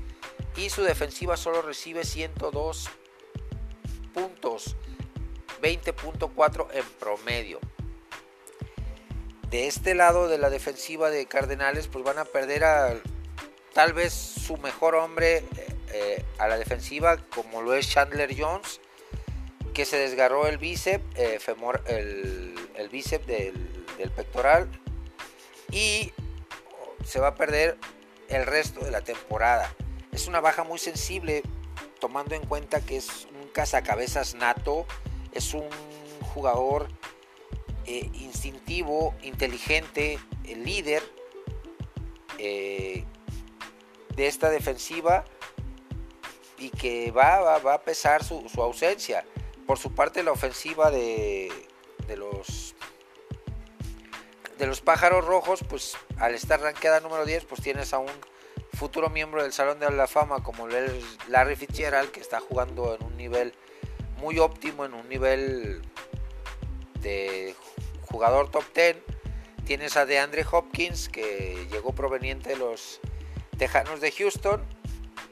y 0.58 0.70
su 0.70 0.84
defensiva 0.84 1.38
solo 1.38 1.62
recibe 1.62 2.04
102 2.04 2.90
puntos 4.13 4.76
20.4 5.62 6.67
en 6.74 6.86
promedio. 7.00 7.60
De 9.50 9.67
este 9.67 9.96
lado 9.96 10.28
de 10.28 10.38
la 10.38 10.50
defensiva 10.50 11.10
de 11.10 11.26
Cardenales, 11.26 11.88
pues 11.88 12.04
van 12.04 12.20
a 12.20 12.26
perder 12.26 12.63
a 12.65 12.96
tal 13.74 13.93
vez 13.93 14.13
su 14.13 14.58
mejor 14.58 14.96
hombre 14.96 15.43
eh, 15.93 16.26
a 16.38 16.48
la 16.48 16.58
defensiva, 16.58 17.17
como 17.34 17.62
lo 17.62 17.74
es 17.74 17.89
Chandler 17.89 18.36
Jones, 18.38 18.82
que 19.74 19.86
se 19.86 19.98
desgarró 19.98 20.48
el 20.48 20.58
bíceps, 20.58 21.06
eh, 21.15 21.39
el, 21.88 22.56
el 22.76 22.89
bíceps 22.89 23.26
del, 23.28 23.86
del 23.98 24.12
pectoral 24.12 24.70
y 25.72 26.12
se 27.06 27.20
va 27.20 27.28
a 27.28 27.36
perder 27.36 27.78
el 28.30 28.46
resto 28.46 28.84
de 28.84 28.91
la 28.91 29.02
temporada. 29.02 29.74
Es 30.12 30.28
una 30.28 30.39
baja 30.39 30.63
muy 30.63 30.80
sensible 30.80 31.43
tomando 32.00 32.36
en 32.36 32.46
cuenta 32.46 32.82
que 32.82 32.98
es 32.98 33.28
un 33.39 33.48
cazacabezas 33.50 34.36
nato 34.36 34.86
es 35.38 35.54
un 35.54 35.69
jugador 36.34 36.88
eh, 37.86 38.10
instintivo, 38.13 39.15
inteligente, 39.21 40.19
el 40.45 40.65
líder 40.65 41.04
eh, 42.38 43.06
de 44.15 44.28
esta 44.28 44.50
defensiva 44.50 45.26
y 46.58 46.69
que 46.71 47.12
va, 47.12 47.56
a 47.56 47.82
pesar 47.82 48.23
su, 48.23 48.43
ausencia. 48.58 49.26
Por 49.65 49.78
su 49.78 49.93
parte, 49.93 50.23
la 50.23 50.32
ofensiva 50.32 50.91
de, 50.91 51.52
de, 52.08 52.17
los 52.17 52.76
de 54.58 54.65
los 54.65 54.82
pájaros 54.82 55.26
rojos, 55.26 55.60
pues 55.69 55.95
al 56.17 56.34
estar 56.34 56.60
ranqueada 56.60 57.00
número 57.00 57.26
10, 57.26 57.45
pues 57.45 57.62
tienes 57.62 57.93
a 57.93 58.00
un 58.00 58.12
futuro 58.73 59.10
miembro 59.10 59.43
del 59.43 59.54
Salón 59.54 59.80
de 59.80 59.89
la 59.91 60.08
Fama 60.08 60.43
como 60.43 60.67
Larry 61.28 61.56
Fitzgerald, 61.56 62.12
que 62.12 62.19
está 62.19 62.39
jugando 62.39 62.95
en 62.95 63.04
un 63.04 63.17
nivel 63.17 63.54
muy 64.18 64.40
óptimo 64.40 64.86
en 64.86 64.94
un 64.94 65.08
nivel 65.10 65.82
de 67.02 67.56
jugador 68.02 68.50
top 68.52 68.64
10. 68.74 68.98
Tienes 69.66 69.98
a 69.98 70.06
DeAndre 70.06 70.46
Hopkins 70.50 71.10
que 71.10 71.68
llegó 71.72 71.94
proveniente 71.94 72.50
de 72.50 72.58
los 72.58 73.00
Tejanos 73.58 74.02
de 74.02 74.12
Houston 74.12 74.64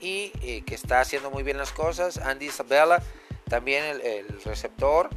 y 0.01 0.31
eh, 0.41 0.63
que 0.65 0.75
está 0.75 0.99
haciendo 0.99 1.31
muy 1.31 1.43
bien 1.43 1.57
las 1.57 1.71
cosas. 1.71 2.17
Andy 2.17 2.47
Isabella 2.47 3.01
también 3.49 3.83
el, 4.03 4.41
receptor. 4.43 5.09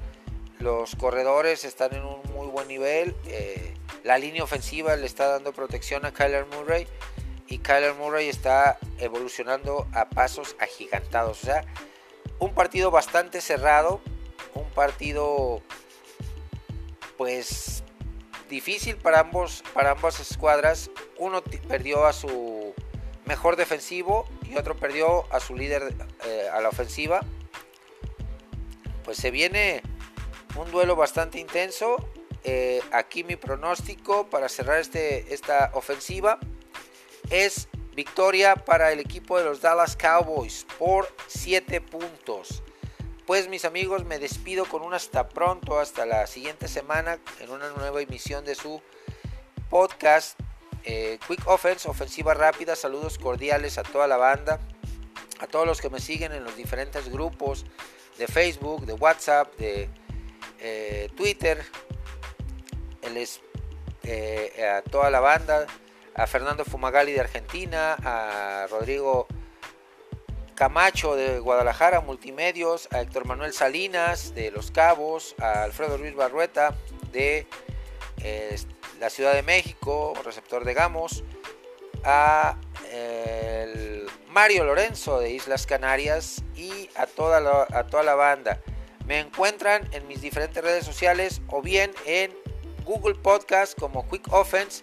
Los 0.59 0.95
corredores 0.97 1.64
están 1.64 1.95
en 1.95 2.05
un 2.05 2.21
muy 2.33 2.49
buen 2.49 2.69
nivel. 2.69 3.14
Eh, 3.27 3.75
la 4.05 4.19
línea 4.19 4.45
ofensiva 4.45 4.95
le 4.97 5.07
está 5.07 5.29
dando 5.29 5.53
protección 5.53 6.05
a 6.05 6.12
Kyler 6.12 6.47
Murray. 6.47 6.87
Y 7.47 7.59
Kyler 7.59 7.95
Murray 7.95 8.29
está 8.29 8.79
evolucionando 8.99 9.87
a 9.93 10.09
pasos 10.11 10.57
agigantados. 10.61 11.43
O 11.43 11.47
sea, 11.47 11.64
un 12.39 12.55
partido 12.55 12.91
bastante 12.91 13.41
cerrado, 13.41 14.01
un 14.55 14.68
partido 14.70 15.62
pues 17.16 17.82
difícil 18.49 18.97
para 18.97 19.20
ambos 19.20 19.62
para 19.74 19.91
ambas 19.93 20.20
escuadras. 20.20 20.91
Uno 21.18 21.43
perdió 21.43 22.07
a 22.07 22.12
su 22.12 22.74
mejor 23.26 23.57
defensivo 23.57 24.26
y 24.43 24.57
otro 24.57 24.76
perdió 24.76 25.32
a 25.32 25.41
su 25.41 25.55
líder 25.55 25.95
eh, 26.24 26.49
a 26.53 26.61
la 26.61 26.68
ofensiva. 26.68 27.20
Pues 29.05 29.18
se 29.18 29.30
viene 29.30 29.82
un 30.57 30.70
duelo 30.70 30.97
bastante 30.97 31.39
intenso. 31.39 31.97
Eh, 32.45 32.80
aquí 32.93 33.24
mi 33.24 33.36
pronóstico 33.36 34.30
para 34.30 34.49
cerrar 34.49 34.78
este, 34.78 35.34
esta 35.34 35.70
ofensiva 35.74 36.39
es 37.30 37.68
Victoria 37.99 38.55
para 38.55 38.92
el 38.92 39.01
equipo 39.01 39.38
de 39.38 39.44
los 39.44 39.61
Dallas 39.61 39.96
Cowboys 39.96 40.64
por 40.78 41.12
7 41.26 41.80
puntos. 41.80 42.62
pues 43.26 43.49
mis 43.49 43.64
amigos, 43.64 44.05
me 44.05 44.20
despido 44.20 44.66
con 44.66 44.82
un 44.82 44.94
hasta 44.94 45.28
pronto, 45.28 45.80
hasta 45.80 46.07
la 46.07 46.28
siguiente 46.28 46.68
semana 46.68 47.18
en 47.40 47.51
una 47.51 47.70
nueva 47.70 48.01
emisión 48.01 48.44
de 48.44 48.55
su 48.55 48.80
podcast 49.68 50.38
eh, 50.84 51.18
Quick 51.26 51.44
Offense, 51.49 51.88
ofensiva 51.88 52.34
rápida. 52.34 52.76
Saludos 52.76 53.18
cordiales 53.18 53.78
a 53.78 53.82
toda 53.82 54.07
la 54.07 54.16
banda, 54.16 54.61
a 55.40 55.49
todos 55.49 55.66
los 55.66 55.80
que 55.80 55.90
me 55.90 55.99
siguen 55.99 56.32
en 56.32 56.44
los 56.44 56.57
diferentes 56.57 57.09
grupos 57.09 57.66
de 58.16 58.28
Facebook, 58.28 58.86
de 58.86 58.92
WhatsApp, 58.92 59.53
de 59.57 59.90
eh, 60.61 61.11
Twitter. 61.16 61.64
Eh, 64.05 64.64
a 64.64 64.82
toda 64.82 65.11
la 65.11 65.18
banda, 65.18 65.66
a 66.19 66.27
Fernando 66.27 66.64
Fumagali 66.64 67.12
de 67.12 67.21
Argentina, 67.21 67.97
a 68.03 68.66
Rodrigo 68.69 69.29
Camacho 70.57 71.14
de 71.14 71.39
Guadalajara, 71.39 72.01
Multimedios, 72.01 72.89
a 72.91 73.01
Héctor 73.01 73.25
Manuel 73.25 73.53
Salinas 73.53 74.35
de 74.35 74.51
Los 74.51 74.73
Cabos, 74.73 75.37
a 75.39 75.62
Alfredo 75.62 75.97
Ruiz 75.97 76.16
Barrueta 76.16 76.75
de 77.12 77.47
la 78.99 79.11
Ciudad 79.11 79.33
de 79.33 79.45
México, 79.45 80.12
receptor 80.25 80.64
de 80.64 80.75
Gamos, 80.75 81.23
a 82.03 82.57
Mario 84.31 84.64
Lorenzo 84.64 85.21
de 85.21 85.31
Islas 85.31 85.66
Canarias 85.66 86.43
y 86.57 86.91
a 86.97 87.07
toda, 87.07 87.41
la, 87.41 87.66
a 87.71 87.87
toda 87.87 88.03
la 88.03 88.16
banda. 88.16 88.61
Me 89.07 89.21
encuentran 89.21 89.89
en 89.93 90.07
mis 90.09 90.21
diferentes 90.21 90.62
redes 90.62 90.85
sociales 90.85 91.41
o 91.47 91.62
bien 91.62 91.93
en 92.07 92.37
Google 92.85 93.14
Podcast 93.14 93.79
como 93.79 94.09
Quick 94.09 94.33
Offense, 94.33 94.83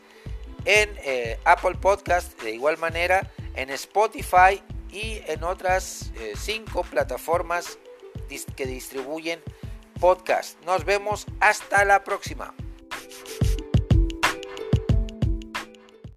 en 0.65 0.89
eh, 1.03 1.39
Apple 1.45 1.75
Podcast 1.75 2.41
de 2.41 2.53
igual 2.53 2.77
manera, 2.77 3.31
en 3.55 3.69
Spotify 3.69 4.61
y 4.91 5.21
en 5.27 5.43
otras 5.43 6.11
eh, 6.19 6.33
cinco 6.37 6.83
plataformas 6.83 7.77
que 8.55 8.65
distribuyen 8.65 9.41
podcast. 9.99 10.59
Nos 10.65 10.83
vemos 10.85 11.25
hasta 11.39 11.85
la 11.85 12.03
próxima. 12.03 12.53